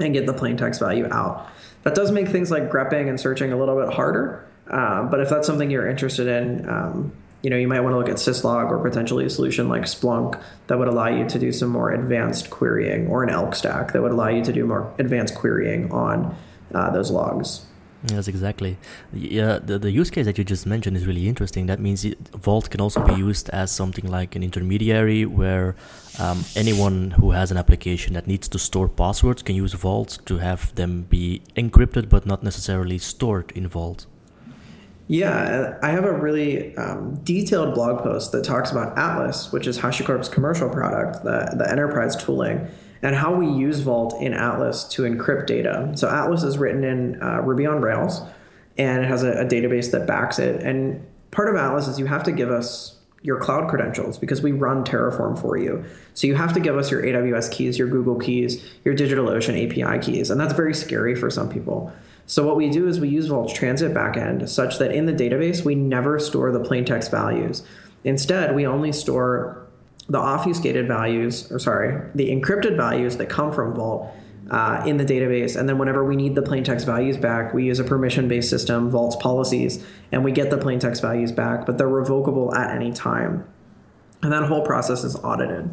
[0.00, 1.46] and get the plain text value out.
[1.82, 4.46] That does make things like grepping and searching a little bit harder.
[4.66, 7.98] Uh, but if that's something you're interested in, um, you know, you might want to
[7.98, 11.52] look at syslog or potentially a solution like Splunk that would allow you to do
[11.52, 14.92] some more advanced querying, or an ELK stack that would allow you to do more
[14.98, 16.36] advanced querying on
[16.74, 17.64] uh, those logs.
[18.06, 18.76] Yes, exactly.
[19.12, 21.66] Yeah, the, the use case that you just mentioned is really interesting.
[21.66, 25.74] That means Vault can also be used as something like an intermediary where
[26.20, 30.38] um, anyone who has an application that needs to store passwords can use Vault to
[30.38, 34.06] have them be encrypted but not necessarily stored in Vault.
[35.08, 39.78] Yeah, I have a really um, detailed blog post that talks about Atlas, which is
[39.78, 42.68] HashiCorp's commercial product, the, the enterprise tooling,
[43.00, 45.92] and how we use Vault in Atlas to encrypt data.
[45.94, 48.20] So Atlas is written in uh, Ruby on Rails,
[48.76, 50.62] and it has a, a database that backs it.
[50.62, 54.52] And part of Atlas is you have to give us your cloud credentials because we
[54.52, 55.84] run Terraform for you.
[56.12, 60.04] So you have to give us your AWS keys, your Google keys, your DigitalOcean API
[60.04, 61.92] keys, and that's very scary for some people.
[62.28, 65.64] So what we do is we use Vault's transit backend such that in the database
[65.64, 67.62] we never store the plain text values.
[68.04, 69.66] Instead, we only store
[70.10, 74.14] the obfuscated values, or sorry, the encrypted values that come from Vault
[74.50, 75.58] uh, in the database.
[75.58, 78.50] And then whenever we need the plain text values back, we use a permission based
[78.50, 82.76] system, Vault's policies, and we get the plain text values back, but they're revocable at
[82.76, 83.48] any time.
[84.22, 85.70] And that whole process is audited.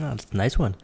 [0.00, 0.74] Oh, that's a nice one.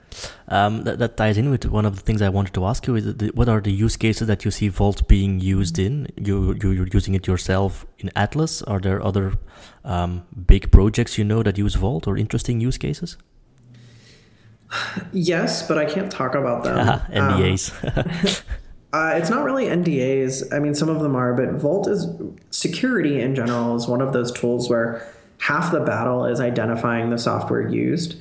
[0.46, 2.94] Um, that, that, ties in with one of the things I wanted to ask you.
[2.94, 6.06] Is the, what are the use cases that you see Vault being used in?
[6.16, 8.62] You, you, are using it yourself in Atlas.
[8.62, 9.34] Are there other
[9.84, 13.16] um, big projects you know that use Vault or interesting use cases?
[15.12, 16.76] Yes, but I can't talk about them.
[17.12, 17.72] NDAs.
[17.96, 18.44] Um,
[18.92, 20.52] uh, it's not really NDAs.
[20.54, 22.06] I mean, some of them are, but Vault is
[22.50, 25.04] security in general is one of those tools where
[25.38, 28.14] half the battle is identifying the software used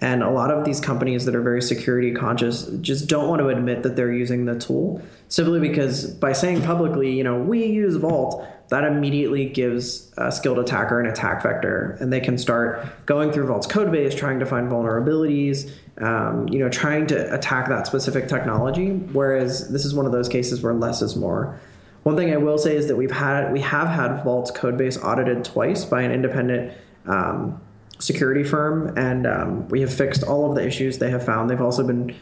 [0.00, 3.48] and a lot of these companies that are very security conscious just don't want to
[3.48, 7.96] admit that they're using the tool simply because by saying publicly, you know, we use
[7.96, 11.96] Vault, that immediately gives a skilled attacker an attack vector.
[12.00, 16.58] And they can start going through Vault's code base, trying to find vulnerabilities, um, you
[16.58, 18.90] know, trying to attack that specific technology.
[18.90, 21.58] Whereas this is one of those cases where less is more.
[22.02, 24.96] One thing I will say is that we've had we have had Vault's code base
[24.98, 26.72] audited twice by an independent
[27.06, 27.60] um,
[27.98, 31.50] security firm, and um, we have fixed all of the issues they have found.
[31.50, 32.14] They've also been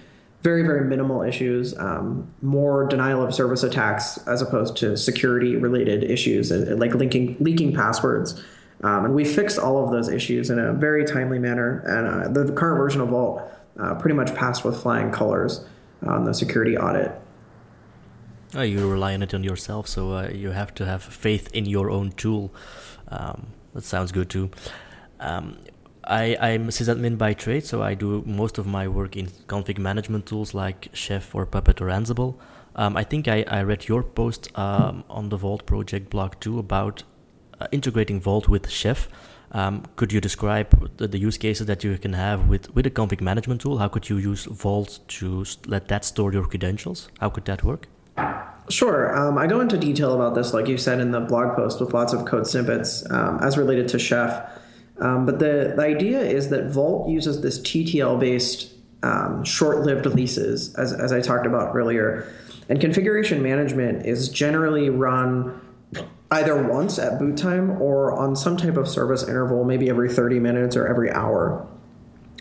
[0.42, 6.04] very, very minimal issues, um, more denial of service attacks as opposed to security related
[6.04, 8.44] issues uh, like linking, leaking passwords.
[8.82, 11.80] Um, and we fixed all of those issues in a very timely manner.
[11.86, 13.42] And uh, the current version of Vault
[13.80, 15.64] uh, pretty much passed with flying colors
[16.06, 17.12] on the security audit.
[18.54, 21.64] Oh, you rely on it on yourself, so uh, you have to have faith in
[21.64, 22.54] your own tool.
[23.08, 24.50] Um, that sounds good too.
[25.24, 25.58] Um,
[26.06, 30.26] I, I'm sysadmin by trade, so I do most of my work in config management
[30.26, 32.36] tools like Chef or Puppet or Ansible.
[32.76, 36.58] Um, I think I, I read your post um, on the Vault project blog too
[36.58, 37.04] about
[37.60, 39.08] uh, integrating Vault with Chef.
[39.52, 42.90] Um, could you describe the, the, use cases that you can have with, with a
[42.90, 43.78] config management tool?
[43.78, 47.08] How could you use Vault to let that store your credentials?
[47.20, 47.86] How could that work?
[48.68, 49.16] Sure.
[49.16, 51.94] Um, I go into detail about this, like you said in the blog post, with
[51.94, 54.44] lots of code snippets um, as related to Chef.
[55.00, 60.06] Um, but the, the idea is that Vault uses this TTL based um, short lived
[60.06, 62.32] leases, as, as I talked about earlier.
[62.68, 65.60] And configuration management is generally run
[66.30, 70.40] either once at boot time or on some type of service interval, maybe every 30
[70.40, 71.66] minutes or every hour.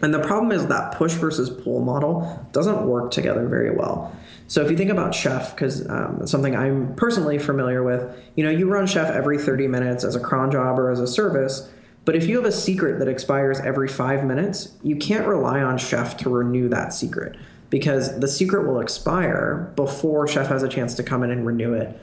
[0.02, 4.16] And the problem is that push versus pull model doesn't work together very well.
[4.48, 8.50] So if you think about Chef, because um, something I'm personally familiar with, you know,
[8.50, 11.70] you run Chef every 30 minutes as a cron job or as a service,
[12.06, 15.78] but if you have a secret that expires every five minutes, you can't rely on
[15.78, 17.38] Chef to renew that secret
[17.70, 21.74] because the secret will expire before Chef has a chance to come in and renew
[21.74, 22.00] it.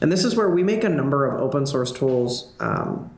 [0.00, 3.10] And this is where we make a number of open source tools, um,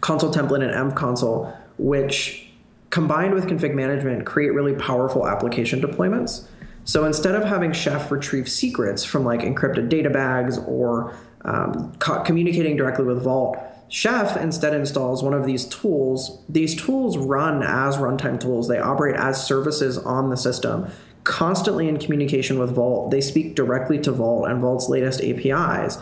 [0.00, 2.48] Consul Template and Consul, which
[2.90, 6.46] combined with config management create really powerful application deployments.
[6.84, 12.22] So instead of having Chef retrieve secrets from like encrypted data bags or um, co-
[12.22, 13.58] communicating directly with Vault,
[13.94, 16.42] Chef instead installs one of these tools.
[16.48, 20.90] These tools run as runtime tools, they operate as services on the system,
[21.22, 23.12] constantly in communication with Vault.
[23.12, 25.98] They speak directly to Vault and Vault's latest APIs,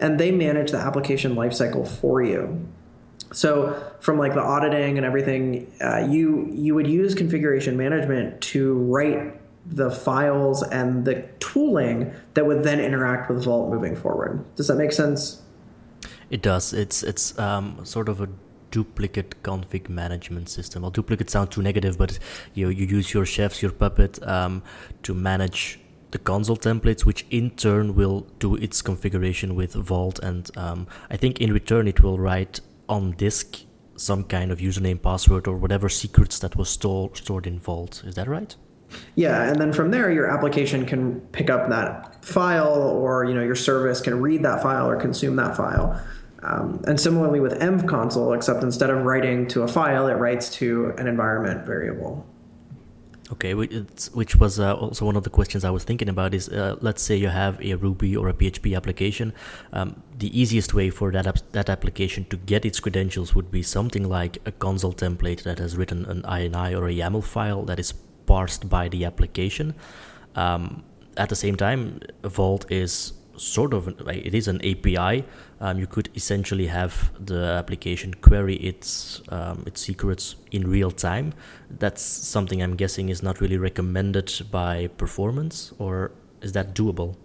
[0.00, 2.66] and they manage the application lifecycle for you.
[3.30, 8.72] So from like the auditing and everything, uh, you you would use configuration management to
[8.72, 14.42] write the files and the tooling that would then interact with Vault moving forward.
[14.56, 15.42] Does that make sense?
[16.34, 16.72] It does.
[16.72, 18.28] It's it's um, sort of a
[18.72, 20.82] duplicate config management system.
[20.82, 22.18] Well, duplicate sounds too negative, but
[22.54, 24.60] you you use your chefs, your puppet um,
[25.04, 25.78] to manage
[26.10, 31.16] the Consul templates, which in turn will do its configuration with Vault, and um, I
[31.16, 33.60] think in return it will write on disk
[33.94, 38.02] some kind of username, password, or whatever secrets that was store, stored in Vault.
[38.04, 38.56] Is that right?
[39.14, 43.44] Yeah, and then from there, your application can pick up that file, or you know
[43.44, 46.00] your service can read that file or consume that file.
[46.44, 50.92] Um, and similarly with envconsul, except instead of writing to a file, it writes to
[50.98, 52.26] an environment variable.
[53.32, 56.76] Okay, which was uh, also one of the questions I was thinking about is uh,
[56.82, 59.32] let's say you have a Ruby or a PHP application.
[59.72, 63.62] Um, the easiest way for that, ap- that application to get its credentials would be
[63.62, 67.80] something like a Consul template that has written an INI or a YAML file that
[67.80, 67.92] is
[68.26, 69.74] parsed by the application.
[70.36, 70.84] Um,
[71.16, 75.24] at the same time, Vault is sort of it is an API.
[75.60, 81.32] Um, you could essentially have the application query its um, its secrets in real time.
[81.70, 86.12] That's something I'm guessing is not really recommended by performance, or
[86.42, 87.16] is that doable?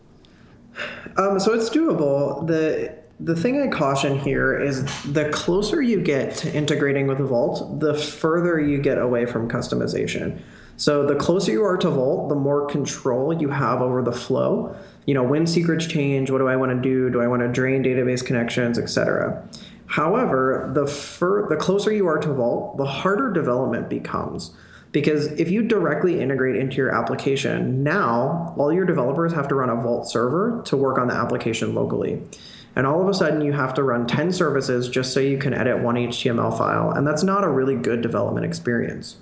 [1.17, 2.47] Um, so it's doable.
[2.47, 7.79] The the thing I caution here is the closer you get to integrating with Vault,
[7.79, 10.39] the further you get away from customization.
[10.77, 14.73] So the closer you are to Vault, the more control you have over the flow.
[15.09, 17.09] You know, when secrets change, what do I want to do?
[17.09, 19.43] Do I want to drain database connections, etc.
[19.87, 24.51] However, the fur- the closer you are to Vault, the harder development becomes.
[24.91, 29.71] Because if you directly integrate into your application, now all your developers have to run
[29.71, 32.21] a Vault server to work on the application locally.
[32.75, 35.55] And all of a sudden, you have to run 10 services just so you can
[35.55, 36.91] edit one HTML file.
[36.91, 39.17] And that's not a really good development experience.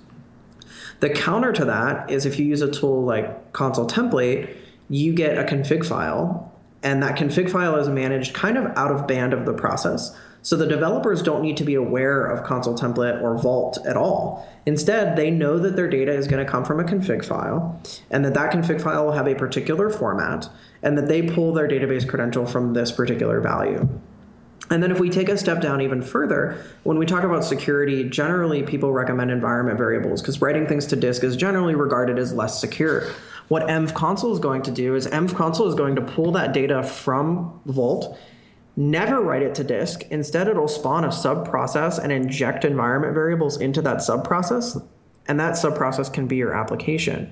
[1.00, 4.54] The counter to that is if you use a tool like Consul Template,
[4.88, 9.06] you get a config file, and that config file is managed kind of out of
[9.06, 10.16] band of the process.
[10.42, 14.48] So the developers don't need to be aware of Consul template or Vault at all.
[14.66, 17.80] Instead, they know that their data is going to come from a config file
[18.10, 20.48] and that that config file will have a particular format
[20.82, 23.88] and that they pull their database credential from this particular value.
[24.70, 28.08] And then if we take a step down even further, when we talk about security,
[28.08, 32.60] generally people recommend environment variables because writing things to disk is generally regarded as less
[32.60, 33.10] secure.
[33.48, 37.60] What envconsul is going to do is envconsul is going to pull that data from
[37.66, 38.16] Vault
[38.80, 40.04] Never write it to disk.
[40.08, 44.78] Instead, it'll spawn a sub process and inject environment variables into that sub process,
[45.26, 47.28] and that sub process can be your application.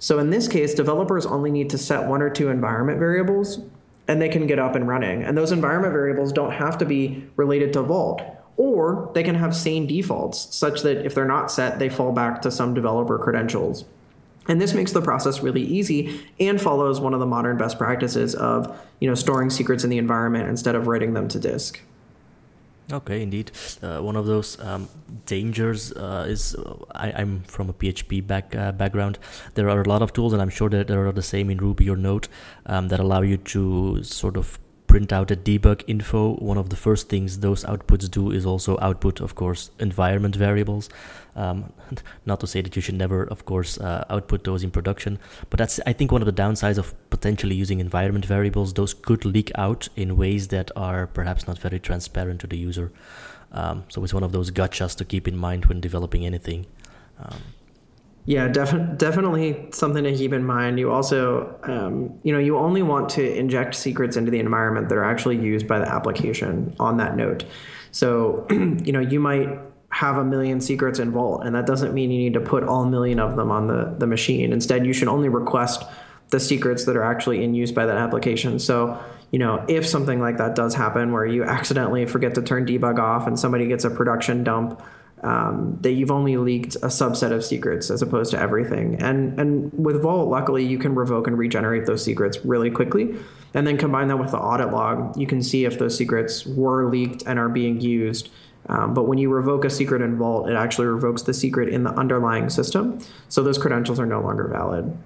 [0.00, 3.60] So in this case, developers only need to set one or two environment variables
[4.08, 5.22] and they can get up and running.
[5.22, 8.20] And those environment variables don't have to be related to Vault,
[8.56, 12.42] or they can have sane defaults such that if they're not set, they fall back
[12.42, 13.84] to some developer credentials.
[14.48, 18.34] And this makes the process really easy and follows one of the modern best practices
[18.34, 21.80] of, you know, storing secrets in the environment instead of writing them to disk.
[22.90, 23.50] Okay, indeed.
[23.82, 24.88] Uh, one of those um,
[25.26, 29.18] dangers uh, is uh, I, am from a PHP back, uh, background.
[29.54, 31.58] There are a lot of tools, and I'm sure that there are the same in
[31.58, 32.28] Ruby or Node
[32.64, 36.76] um, that allow you to sort of print out a debug info, one of the
[36.76, 40.88] first things those outputs do is also output, of course, environment variables.
[41.36, 41.72] Um,
[42.26, 45.18] not to say that you should never, of course, uh, output those in production,
[45.50, 48.74] but that's, I think, one of the downsides of potentially using environment variables.
[48.74, 52.92] Those could leak out in ways that are perhaps not very transparent to the user.
[53.52, 56.66] Um, so it's one of those gotchas to keep in mind when developing anything.
[57.18, 57.40] Um,
[58.28, 60.78] yeah, def- definitely something to keep in mind.
[60.78, 64.98] You also, um, you know, you only want to inject secrets into the environment that
[64.98, 67.44] are actually used by the application on that note.
[67.90, 69.48] So, you know, you might
[69.98, 72.84] have a million secrets in Vault, and that doesn't mean you need to put all
[72.84, 74.52] million of them on the, the machine.
[74.52, 75.82] Instead, you should only request
[76.28, 78.60] the secrets that are actually in use by that application.
[78.60, 78.96] So,
[79.32, 83.00] you know, if something like that does happen where you accidentally forget to turn debug
[83.00, 84.80] off and somebody gets a production dump,
[85.24, 89.02] um, that you've only leaked a subset of secrets as opposed to everything.
[89.02, 93.16] And and with Vault, luckily, you can revoke and regenerate those secrets really quickly,
[93.52, 95.18] and then combine that with the audit log.
[95.18, 98.30] You can see if those secrets were leaked and are being used.
[98.68, 101.84] Um, but when you revoke a secret in Vault, it actually revokes the secret in
[101.84, 102.98] the underlying system,
[103.28, 104.96] so those credentials are no longer valid.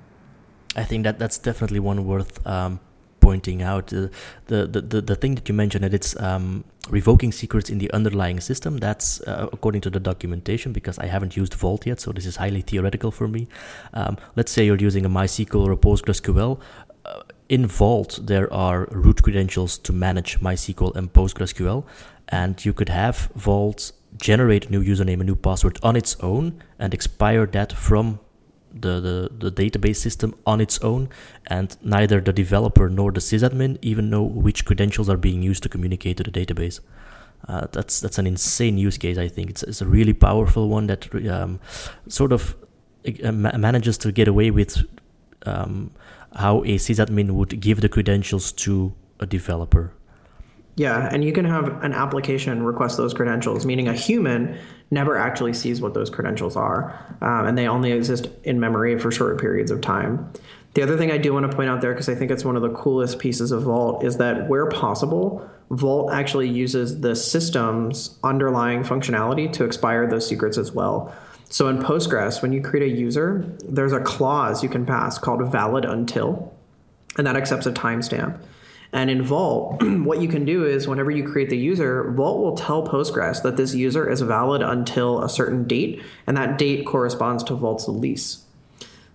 [0.74, 2.80] I think that that's definitely one worth um,
[3.20, 3.92] pointing out.
[3.92, 4.08] Uh,
[4.46, 7.90] the, the, the the thing that you mentioned that it's um, revoking secrets in the
[7.92, 8.78] underlying system.
[8.78, 12.36] That's uh, according to the documentation because I haven't used Vault yet, so this is
[12.36, 13.48] highly theoretical for me.
[13.94, 16.60] Um, let's say you're using a MySQL or a PostgreSQL.
[17.04, 21.84] Uh, in Vault, there are root credentials to manage MySQL and PostgreSQL,
[22.32, 26.62] and you could have Vault generate a new username, a new password on its own,
[26.78, 28.18] and expire that from
[28.74, 31.08] the, the, the database system on its own,
[31.46, 35.68] and neither the developer nor the sysadmin even know which credentials are being used to
[35.68, 36.80] communicate to the database.
[37.48, 39.18] Uh, that's that's an insane use case.
[39.18, 41.60] I think it's, it's a really powerful one that um,
[42.08, 42.56] sort of
[43.22, 44.78] uh, manages to get away with
[45.44, 45.90] um,
[46.36, 49.92] how a sysadmin would give the credentials to a developer.
[50.76, 54.58] Yeah, and you can have an application request those credentials, meaning a human
[54.90, 59.10] never actually sees what those credentials are, um, and they only exist in memory for
[59.10, 60.32] short periods of time.
[60.74, 62.56] The other thing I do want to point out there, because I think it's one
[62.56, 68.18] of the coolest pieces of Vault, is that where possible, Vault actually uses the system's
[68.24, 71.14] underlying functionality to expire those secrets as well.
[71.50, 75.52] So in Postgres, when you create a user, there's a clause you can pass called
[75.52, 76.54] valid until,
[77.18, 78.40] and that accepts a timestamp.
[78.92, 82.56] And in Vault, what you can do is whenever you create the user, Vault will
[82.56, 87.42] tell Postgres that this user is valid until a certain date, and that date corresponds
[87.44, 88.44] to Vault's lease.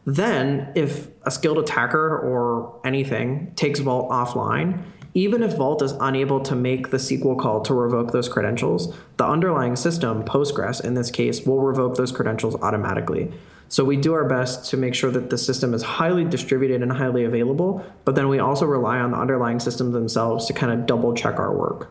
[0.06, 4.82] Then, if a skilled attacker or anything takes Vault offline,
[5.14, 9.26] even if Vault is unable to make the SQL call to revoke those credentials, the
[9.26, 13.32] underlying system, Postgres in this case, will revoke those credentials automatically.
[13.70, 16.92] So we do our best to make sure that the system is highly distributed and
[16.92, 20.86] highly available, but then we also rely on the underlying systems themselves to kind of
[20.86, 21.90] double check our work.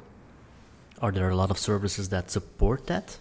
[1.02, 3.18] Are there a lot of services that support that?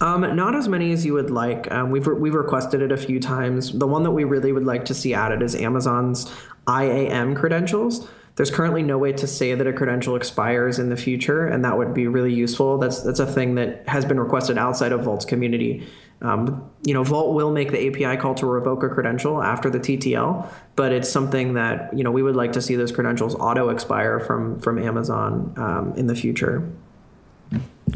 [0.00, 1.70] Um, not as many as you would like.
[1.70, 3.72] Um, we've, re- we've requested it a few times.
[3.72, 6.32] The one that we really would like to see added is Amazon's
[6.66, 8.08] IAM credentials.
[8.36, 11.76] There's currently no way to say that a credential expires in the future, and that
[11.76, 12.78] would be really useful.
[12.78, 15.86] That's that's a thing that has been requested outside of Vault's community.
[16.22, 19.80] Um, you know, Vault will make the API call to revoke a credential after the
[19.80, 20.46] TTL,
[20.76, 24.20] but it's something that you know we would like to see those credentials auto expire
[24.20, 26.68] from from Amazon um, in the future.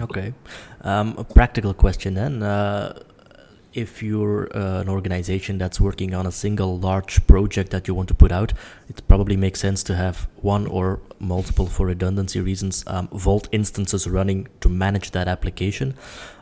[0.00, 0.32] Okay,
[0.80, 2.42] um, a practical question then.
[2.42, 2.98] Uh,
[3.74, 8.08] if you're uh, an organization that's working on a single large project that you want
[8.08, 8.52] to put out,
[8.88, 14.08] it probably makes sense to have one or multiple, for redundancy reasons, um, Vault instances
[14.08, 15.94] running to manage that application.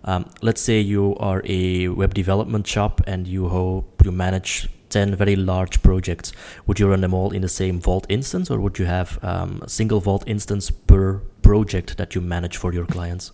[0.05, 5.17] Um, let's say you are a web development shop and you hope you manage 10
[5.17, 6.33] very large projects.
[6.67, 9.61] Would you run them all in the same Vault instance or would you have um,
[9.63, 13.33] a single Vault instance per project that you manage for your clients?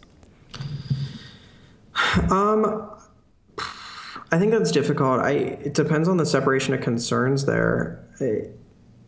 [2.30, 2.90] Um,
[4.30, 5.20] I think that's difficult.
[5.20, 8.04] I it depends on the separation of concerns there.
[8.20, 8.48] I,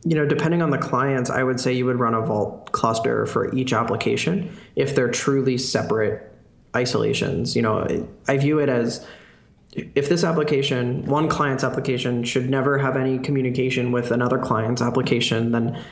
[0.02, 3.26] you know, depending on the clients, I would say you would run a Vault cluster
[3.26, 6.32] for each application if they're truly separate
[6.74, 7.54] isolations.
[7.54, 9.06] You know, I view it as
[9.72, 15.52] if this application, one client's application, should never have any communication with another client's application,
[15.52, 15.82] then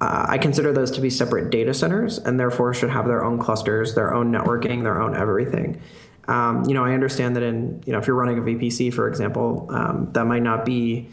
[0.00, 3.38] uh, I consider those to be separate data centers and therefore should have their own
[3.38, 5.80] clusters, their own networking, their own everything.
[6.28, 9.08] Um, you know, I understand that in you know if you're running a VPC, for
[9.08, 11.08] example, um, that might not be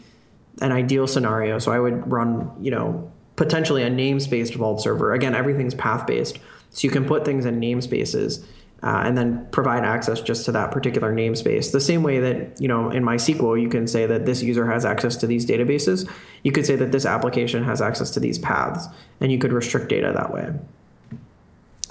[0.60, 1.58] an ideal scenario.
[1.58, 5.12] So I would run you know potentially a namespace Vault server.
[5.12, 6.38] Again, everything's path based,
[6.70, 8.44] so you can put things in namespaces.
[8.84, 11.70] Uh, and then provide access just to that particular namespace.
[11.70, 14.84] The same way that, you know, in MySQL, you can say that this user has
[14.84, 16.10] access to these databases.
[16.42, 18.88] You could say that this application has access to these paths,
[19.20, 20.52] and you could restrict data that way.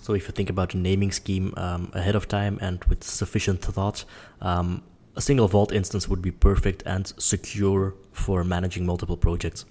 [0.02, 3.62] So if you think about the naming scheme um, ahead of time and with sufficient
[3.62, 4.04] thought,
[4.42, 4.84] um,
[5.16, 9.66] a single Vault instance would be perfect and secure for managing multiple projects.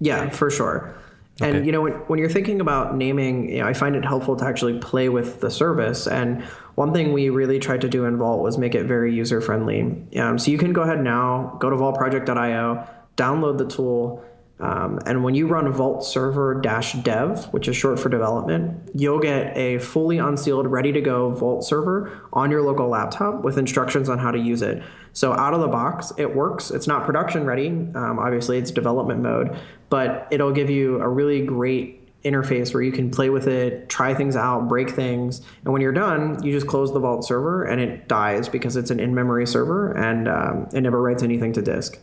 [0.00, 0.96] Yeah, for sure.
[1.40, 1.58] Okay.
[1.58, 4.36] And you know when, when you're thinking about naming, you know, I find it helpful
[4.36, 6.06] to actually play with the service.
[6.06, 6.42] And
[6.76, 9.80] one thing we really tried to do in Vault was make it very user friendly.
[10.16, 14.24] Um, so you can go ahead now, go to vaultproject.io, download the tool,
[14.60, 19.56] um, and when you run Vault Server dev, which is short for development, you'll get
[19.56, 24.18] a fully unsealed, ready to go Vault server on your local laptop with instructions on
[24.18, 24.82] how to use it.
[25.12, 26.70] So out of the box, it works.
[26.70, 27.68] It's not production ready.
[27.68, 29.56] Um, obviously, it's development mode,
[29.90, 34.14] but it'll give you a really great interface where you can play with it, try
[34.14, 35.42] things out, break things.
[35.64, 38.90] And when you're done, you just close the Vault server and it dies because it's
[38.90, 41.98] an in memory server and um, it never writes anything to disk.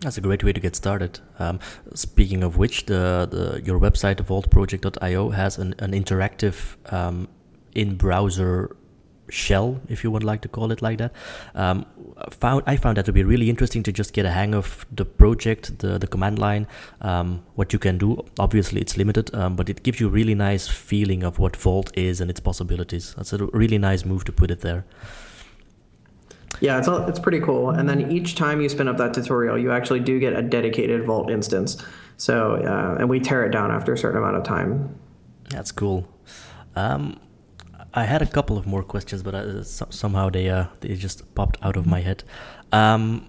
[0.00, 1.20] That's a great way to get started.
[1.38, 1.60] Um,
[1.94, 7.28] speaking of which, the, the your website, vaultproject.io, has an, an interactive um,
[7.74, 8.76] in-browser
[9.28, 11.12] shell, if you would like to call it like that.
[11.54, 11.86] Um,
[12.30, 15.04] found I found that to be really interesting to just get a hang of the
[15.04, 16.66] project, the the command line,
[17.02, 18.24] um, what you can do.
[18.38, 21.90] Obviously, it's limited, um, but it gives you a really nice feeling of what Vault
[21.94, 23.14] is and its possibilities.
[23.16, 24.84] That's a really nice move to put it there.
[26.60, 27.70] Yeah, it's all, it's pretty cool.
[27.70, 31.04] And then each time you spin up that tutorial, you actually do get a dedicated
[31.04, 31.82] Vault instance.
[32.16, 34.94] So uh, and we tear it down after a certain amount of time.
[35.48, 36.06] That's cool.
[36.76, 37.18] Um,
[37.94, 41.34] I had a couple of more questions, but uh, so, somehow they uh, they just
[41.34, 42.22] popped out of my head.
[42.72, 43.28] Um,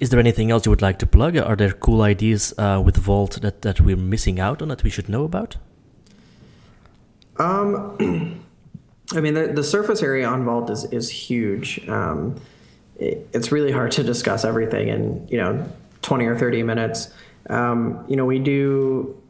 [0.00, 1.36] is there anything else you would like to plug?
[1.36, 4.90] Are there cool ideas uh, with Vault that, that we're missing out on that we
[4.90, 5.56] should know about?
[7.38, 8.44] Um.
[9.14, 11.86] I mean, the, the surface area on Vault is is huge.
[11.88, 12.40] Um,
[12.96, 15.66] it, it's really hard to discuss everything in you know
[16.02, 17.10] 20 or 30 minutes.
[17.48, 19.20] Um, you know, we do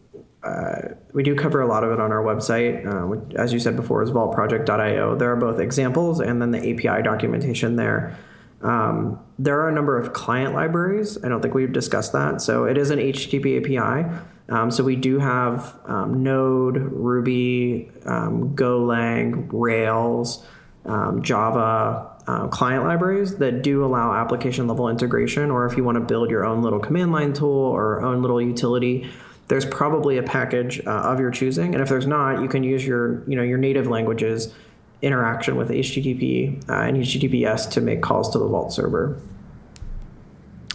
[0.43, 2.87] uh, we do cover a lot of it on our website.
[2.87, 5.17] Uh, which, as you said before, is vaultproject.io.
[5.17, 8.19] There are both examples and then the API documentation there.
[8.63, 11.23] Um, there are a number of client libraries.
[11.23, 12.41] I don't think we've discussed that.
[12.41, 14.09] So it is an HTTP API.
[14.49, 20.45] Um, so we do have um, Node, Ruby, um, Golang, Rails,
[20.87, 25.51] um, Java uh, client libraries that do allow application level integration.
[25.51, 28.41] Or if you want to build your own little command line tool or own little
[28.41, 29.09] utility,
[29.49, 31.75] there's probably a package uh, of your choosing.
[31.75, 34.55] And if there's not, you can use your you know your native languages
[35.01, 39.21] interaction with HTTP uh, and HTTPS to make calls to the Vault server.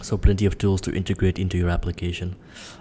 [0.02, 2.36] So plenty of tools to integrate into your application.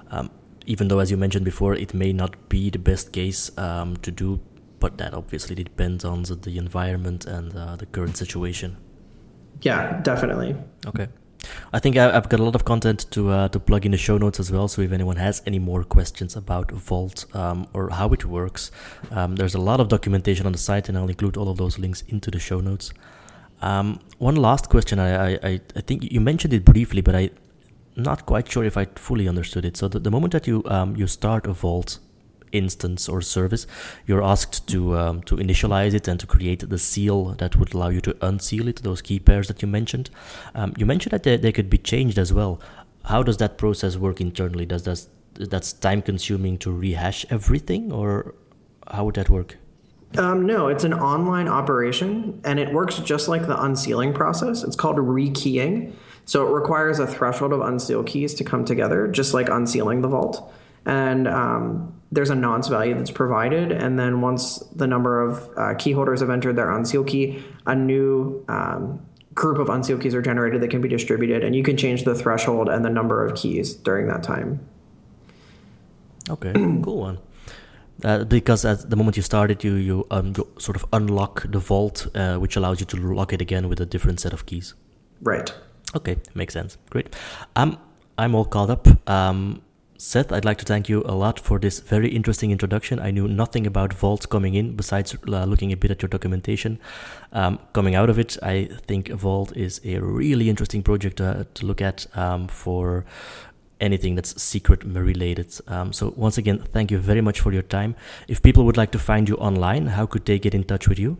[0.09, 0.29] Um,
[0.65, 4.11] even though, as you mentioned before, it may not be the best case um, to
[4.11, 4.39] do,
[4.79, 8.77] but that obviously depends on the, the environment and uh, the current situation.
[9.61, 10.55] Yeah, definitely.
[10.85, 11.07] Okay.
[11.73, 13.97] I think I, have got a lot of content to uh, to plug in the
[13.97, 14.67] show notes as well.
[14.67, 18.71] So if anyone has any more questions about Vault um, or how it works,
[19.11, 21.77] um, there's a lot of documentation on the site, and I'll include all of those
[21.77, 22.93] links into the show notes.
[23.61, 24.99] Um, one last question.
[24.99, 27.29] I, I I think you mentioned it briefly, but I
[27.95, 29.77] not quite sure if I fully understood it.
[29.77, 31.99] So the, the moment that you um, you start a Vault
[32.51, 33.65] instance or service,
[34.05, 37.89] you're asked to um, to initialize it and to create the seal that would allow
[37.89, 38.83] you to unseal it.
[38.83, 40.09] Those key pairs that you mentioned.
[40.55, 42.59] Um, you mentioned that they, they could be changed as well.
[43.05, 44.65] How does that process work internally?
[44.65, 48.35] Does that that's time consuming to rehash everything, or
[48.91, 49.57] how would that work?
[50.17, 54.63] Um, no, it's an online operation and it works just like the unsealing process.
[54.63, 55.93] It's called rekeying.
[56.25, 60.07] So it requires a threshold of unseal keys to come together, just like unsealing the
[60.07, 60.53] vault
[60.85, 63.71] and um, there's a nonce value that's provided.
[63.71, 67.75] And then once the number of uh, key holders have entered their unseal key, a
[67.75, 71.77] new um, group of unseal keys are generated that can be distributed, and you can
[71.77, 74.59] change the threshold and the number of keys during that time.
[76.29, 76.53] Okay,
[76.83, 77.19] cool one.
[78.03, 81.59] Uh, because at the moment you started, you you, um, you sort of unlock the
[81.59, 84.73] vault, uh, which allows you to lock it again with a different set of keys.
[85.21, 85.53] Right.
[85.95, 86.77] Okay, makes sense.
[86.89, 87.15] Great.
[87.55, 87.77] Um,
[88.17, 88.87] I'm all caught up.
[89.09, 89.61] Um,
[89.97, 92.99] Seth, I'd like to thank you a lot for this very interesting introduction.
[92.99, 96.77] I knew nothing about Vault coming in besides uh, looking a bit at your documentation.
[97.31, 101.65] Um, coming out of it, I think Vault is a really interesting project to, to
[101.65, 103.05] look at um, for
[103.79, 105.57] anything that's secret related.
[105.67, 107.95] Um, so, once again, thank you very much for your time.
[108.27, 110.99] If people would like to find you online, how could they get in touch with
[110.99, 111.17] you?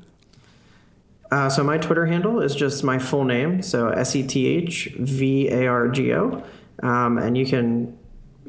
[1.34, 4.94] Uh, so, my Twitter handle is just my full name, so S E T H
[5.00, 6.44] V A R G O.
[6.84, 7.98] Um, and you can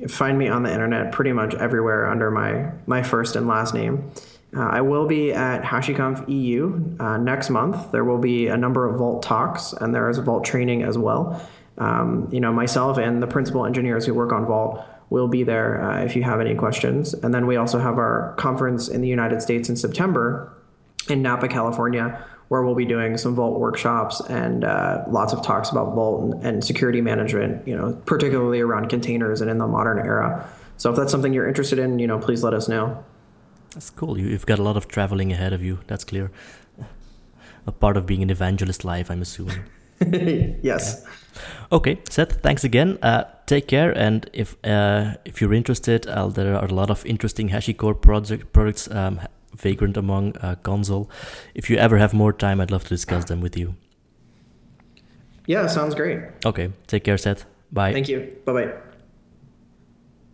[0.06, 4.12] find me on the internet pretty much everywhere under my my first and last name.
[4.54, 7.90] Uh, I will be at HashiConf EU uh, next month.
[7.90, 11.40] There will be a number of Vault talks, and there is Vault training as well.
[11.78, 15.82] Um, you know, myself and the principal engineers who work on Vault will be there
[15.82, 17.14] uh, if you have any questions.
[17.14, 20.54] And then we also have our conference in the United States in September
[21.08, 22.24] in Napa, California,
[22.54, 26.46] where we'll be doing some Vault workshops and uh, lots of talks about Vault and,
[26.46, 30.48] and, security management, you know, particularly around containers and in the modern era.
[30.76, 33.04] So if that's something you're interested in, you know, please let us know.
[33.70, 34.16] That's cool.
[34.16, 35.80] You've got a lot of traveling ahead of you.
[35.88, 36.30] That's clear.
[37.66, 39.64] A part of being an evangelist life, I'm assuming.
[40.62, 41.04] yes.
[41.72, 42.40] Okay, Seth.
[42.40, 42.98] Thanks again.
[43.02, 47.04] Uh, take care, and if uh, if you're interested, uh, there are a lot of
[47.04, 49.18] interesting HashiCorp project products um,
[49.54, 51.10] vagrant among uh, Consul.
[51.54, 53.74] If you ever have more time, I'd love to discuss them with you.
[55.46, 56.20] Yeah, sounds great.
[56.44, 57.44] Okay, take care, Seth.
[57.70, 57.92] Bye.
[57.92, 58.36] Thank you.
[58.44, 58.72] Bye bye.